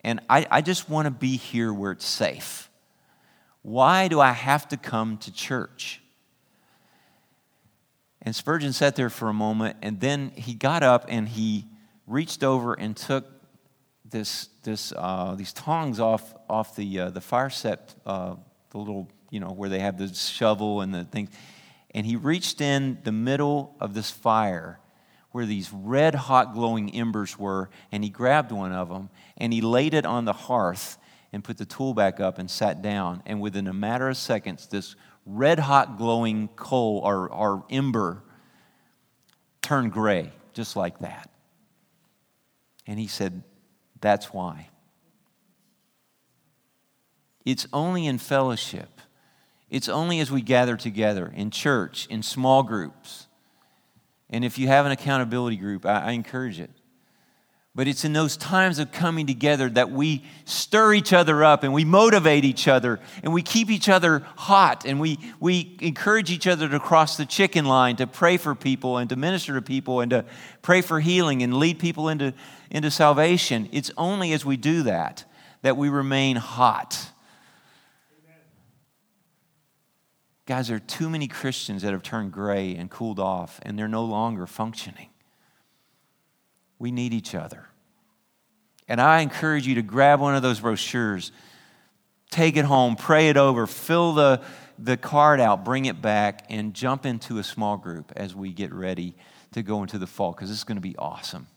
And 0.03 0.19
I, 0.29 0.45
I 0.51 0.61
just 0.61 0.89
want 0.89 1.05
to 1.05 1.11
be 1.11 1.37
here 1.37 1.73
where 1.73 1.93
it's 1.93 2.05
safe. 2.05 2.69
Why 3.61 4.09
do 4.09 4.19
I 4.19 4.31
have 4.31 4.67
to 4.69 4.77
come 4.77 5.17
to 5.19 5.31
church? 5.31 6.01
And 8.21 8.35
Spurgeon 8.35 8.73
sat 8.73 8.95
there 8.97 9.09
for 9.09 9.29
a 9.29 9.33
moment 9.33 9.77
and 9.81 10.01
then 10.01 10.31
he 10.35 10.53
got 10.53 10.83
up 10.83 11.05
and 11.07 11.27
he 11.27 11.65
reached 12.07 12.43
over 12.43 12.73
and 12.73 12.95
took 12.95 13.25
this, 14.09 14.49
this, 14.63 14.93
uh, 14.95 15.35
these 15.35 15.53
tongs 15.53 15.99
off, 15.99 16.35
off 16.49 16.75
the, 16.75 16.99
uh, 16.99 17.09
the 17.09 17.21
fire 17.21 17.49
set, 17.49 17.95
uh, 18.05 18.35
the 18.71 18.77
little, 18.77 19.09
you 19.33 19.39
know, 19.39 19.51
where 19.51 19.67
they 19.67 19.79
have 19.79 19.97
the 19.97 20.13
shovel 20.13 20.81
and 20.81 20.93
the 20.93 21.05
things. 21.05 21.29
And 21.95 22.05
he 22.05 22.15
reached 22.15 22.61
in 22.61 22.99
the 23.03 23.11
middle 23.11 23.75
of 23.79 23.95
this 23.95 24.11
fire 24.11 24.79
where 25.31 25.47
these 25.47 25.73
red 25.73 26.13
hot 26.13 26.53
glowing 26.53 26.93
embers 26.93 27.39
were, 27.39 27.71
and 27.91 28.03
he 28.03 28.11
grabbed 28.11 28.51
one 28.51 28.71
of 28.71 28.89
them 28.89 29.09
and 29.35 29.51
he 29.51 29.61
laid 29.61 29.95
it 29.95 30.05
on 30.05 30.25
the 30.25 30.33
hearth 30.33 30.99
and 31.31 31.43
put 31.43 31.57
the 31.57 31.65
tool 31.65 31.95
back 31.95 32.19
up 32.19 32.37
and 32.37 32.49
sat 32.49 32.83
down. 32.83 33.23
And 33.25 33.41
within 33.41 33.65
a 33.65 33.73
matter 33.73 34.07
of 34.07 34.17
seconds, 34.17 34.67
this 34.67 34.95
red 35.25 35.57
hot 35.57 35.97
glowing 35.97 36.49
coal 36.49 37.01
or, 37.03 37.27
or 37.27 37.65
ember 37.71 38.21
turned 39.63 39.91
gray, 39.91 40.31
just 40.53 40.75
like 40.75 40.99
that. 40.99 41.31
And 42.85 42.99
he 42.99 43.07
said, 43.07 43.41
That's 43.99 44.27
why. 44.27 44.69
It's 47.45 47.65
only 47.73 48.05
in 48.05 48.19
fellowship, 48.19 48.92
it's 49.73 49.89
only 49.89 50.19
as 50.19 50.31
we 50.31 50.41
gather 50.41 50.77
together 50.77 51.33
in 51.35 51.49
church, 51.49 52.05
in 52.11 52.21
small 52.21 52.61
groups. 52.61 53.27
And 54.29 54.45
if 54.45 54.57
you 54.57 54.67
have 54.67 54.85
an 54.85 54.91
accountability 54.91 55.57
group, 55.57 55.85
I, 55.85 55.99
I 55.99 56.11
encourage 56.11 56.59
it. 56.59 56.69
But 57.75 57.87
it's 57.87 58.05
in 58.05 58.13
those 58.13 58.37
times 58.37 58.77
of 58.77 58.91
coming 58.91 59.25
together 59.25 59.67
that 59.71 59.89
we 59.89 60.23
stir 60.45 60.93
each 60.93 61.11
other 61.11 61.43
up 61.43 61.63
and 61.63 61.73
we 61.73 61.85
motivate 61.85 62.45
each 62.45 62.67
other 62.67 62.99
and 63.23 63.33
we 63.33 63.41
keep 63.41 63.71
each 63.71 63.89
other 63.89 64.19
hot 64.35 64.85
and 64.85 64.99
we, 64.99 65.17
we 65.39 65.75
encourage 65.81 66.29
each 66.29 66.45
other 66.45 66.69
to 66.69 66.79
cross 66.79 67.17
the 67.17 67.25
chicken 67.25 67.65
line, 67.65 67.95
to 67.95 68.05
pray 68.05 68.37
for 68.37 68.53
people 68.53 68.97
and 68.99 69.09
to 69.09 69.15
minister 69.15 69.55
to 69.55 69.61
people 69.63 70.01
and 70.01 70.11
to 70.11 70.23
pray 70.61 70.81
for 70.81 70.99
healing 70.99 71.41
and 71.41 71.57
lead 71.57 71.79
people 71.79 72.09
into, 72.09 72.31
into 72.69 72.91
salvation. 72.91 73.67
It's 73.71 73.89
only 73.97 74.33
as 74.33 74.45
we 74.45 74.55
do 74.55 74.83
that 74.83 75.25
that 75.63 75.75
we 75.75 75.89
remain 75.89 76.35
hot. 76.35 77.09
Amen. 78.23 78.37
Guys, 80.45 80.67
there 80.67 80.77
are 80.77 80.81
too 80.81 81.09
many 81.09 81.27
Christians 81.27 81.83
that 81.83 81.93
have 81.93 82.03
turned 82.03 82.31
gray 82.31 82.75
and 82.75 82.89
cooled 82.89 83.19
off 83.19 83.59
and 83.63 83.79
they're 83.79 83.87
no 83.87 84.03
longer 84.03 84.45
functioning. 84.45 85.09
We 86.79 86.91
need 86.91 87.13
each 87.13 87.33
other. 87.33 87.67
And 88.87 88.99
I 88.99 89.21
encourage 89.21 89.65
you 89.65 89.75
to 89.75 89.81
grab 89.81 90.19
one 90.19 90.35
of 90.35 90.41
those 90.41 90.59
brochures, 90.59 91.31
take 92.29 92.57
it 92.57 92.65
home, 92.65 92.97
pray 92.97 93.29
it 93.29 93.37
over, 93.37 93.65
fill 93.65 94.13
the, 94.13 94.41
the 94.77 94.97
card 94.97 95.39
out, 95.39 95.63
bring 95.63 95.85
it 95.85 96.01
back, 96.01 96.45
and 96.49 96.73
jump 96.73 97.05
into 97.05 97.37
a 97.37 97.43
small 97.43 97.77
group 97.77 98.11
as 98.17 98.35
we 98.35 98.51
get 98.51 98.73
ready 98.73 99.15
to 99.53 99.63
go 99.63 99.81
into 99.81 99.97
the 99.97 100.07
fall 100.07 100.33
because 100.33 100.49
is 100.49 100.65
going 100.65 100.75
to 100.75 100.81
be 100.81 100.97
awesome. 100.97 101.47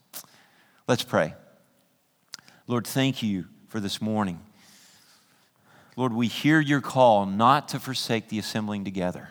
Let's 0.87 1.03
pray. 1.03 1.35
Lord, 2.69 2.87
thank 2.87 3.21
you 3.21 3.47
for 3.69 3.81
this 3.81 4.01
morning. 4.01 4.46
Lord, 5.97 6.13
we 6.13 6.29
hear 6.29 6.61
your 6.61 6.83
call 6.83 7.25
not 7.25 7.69
to 7.69 7.81
forsake 7.81 8.29
the 8.29 8.39
assembling 8.39 8.85
together. 8.85 9.31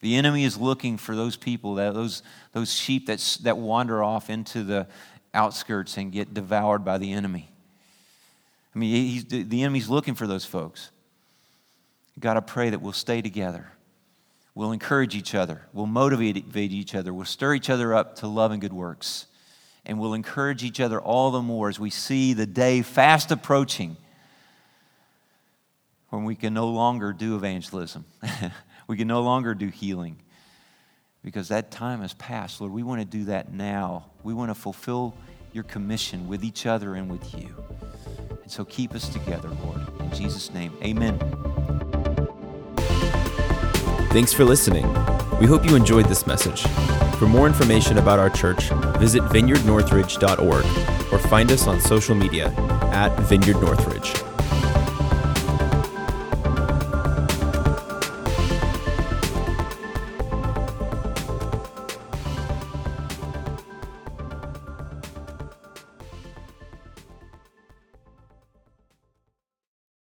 The 0.00 0.14
enemy 0.14 0.44
is 0.44 0.56
looking 0.56 0.96
for 0.96 1.16
those 1.16 1.36
people, 1.36 1.74
that, 1.74 1.92
those, 1.92 2.22
those 2.52 2.72
sheep 2.72 3.06
that, 3.06 3.38
that 3.42 3.58
wander 3.58 4.02
off 4.02 4.30
into 4.30 4.62
the 4.62 4.86
outskirts 5.34 5.96
and 5.96 6.12
get 6.12 6.32
devoured 6.32 6.84
by 6.84 6.98
the 6.98 7.12
enemy. 7.12 7.50
I 8.74 8.78
mean, 8.78 9.24
the 9.28 9.62
enemy's 9.62 9.88
looking 9.88 10.14
for 10.14 10.28
those 10.28 10.44
folks. 10.44 10.90
God, 12.20 12.36
I 12.36 12.40
pray 12.40 12.70
that 12.70 12.80
we'll 12.80 12.92
stay 12.92 13.20
together. 13.20 13.72
We'll 14.54 14.72
encourage 14.72 15.16
each 15.16 15.34
other. 15.34 15.62
We'll 15.72 15.86
motivate 15.86 16.56
each 16.56 16.94
other. 16.94 17.12
We'll 17.12 17.24
stir 17.24 17.54
each 17.54 17.70
other 17.70 17.92
up 17.92 18.16
to 18.16 18.28
love 18.28 18.52
and 18.52 18.60
good 18.60 18.72
works. 18.72 19.26
And 19.84 19.98
we'll 19.98 20.14
encourage 20.14 20.62
each 20.62 20.80
other 20.80 21.00
all 21.00 21.32
the 21.32 21.42
more 21.42 21.68
as 21.68 21.80
we 21.80 21.90
see 21.90 22.34
the 22.34 22.46
day 22.46 22.82
fast 22.82 23.32
approaching 23.32 23.96
when 26.10 26.24
we 26.24 26.34
can 26.34 26.54
no 26.54 26.68
longer 26.68 27.12
do 27.12 27.36
evangelism. 27.36 28.04
we 28.88 28.96
can 28.96 29.08
no 29.08 29.22
longer 29.22 29.54
do 29.54 29.68
healing 29.68 30.16
because 31.22 31.48
that 31.48 31.70
time 31.70 32.00
has 32.00 32.14
passed. 32.14 32.60
Lord, 32.60 32.72
we 32.72 32.82
want 32.82 33.00
to 33.00 33.04
do 33.04 33.24
that 33.24 33.52
now. 33.52 34.06
We 34.22 34.34
want 34.34 34.50
to 34.50 34.54
fulfill 34.54 35.14
your 35.52 35.64
commission 35.64 36.28
with 36.28 36.44
each 36.44 36.66
other 36.66 36.94
and 36.94 37.10
with 37.10 37.34
you. 37.34 37.54
And 38.42 38.50
so 38.50 38.64
keep 38.64 38.94
us 38.94 39.08
together, 39.08 39.50
Lord. 39.64 39.80
In 40.00 40.10
Jesus' 40.12 40.52
name, 40.52 40.72
amen. 40.82 41.18
Thanks 44.10 44.32
for 44.32 44.44
listening. 44.44 44.86
We 45.38 45.46
hope 45.46 45.64
you 45.64 45.76
enjoyed 45.76 46.06
this 46.06 46.26
message. 46.26 46.62
For 47.18 47.26
more 47.26 47.46
information 47.46 47.98
about 47.98 48.18
our 48.18 48.30
church, 48.30 48.70
visit 48.98 49.22
vineyardnorthridge.org 49.24 51.12
or 51.12 51.18
find 51.28 51.52
us 51.52 51.66
on 51.66 51.80
social 51.80 52.14
media 52.14 52.52
at 52.92 53.14
Vineyard 53.20 53.60
Northridge. 53.60 54.17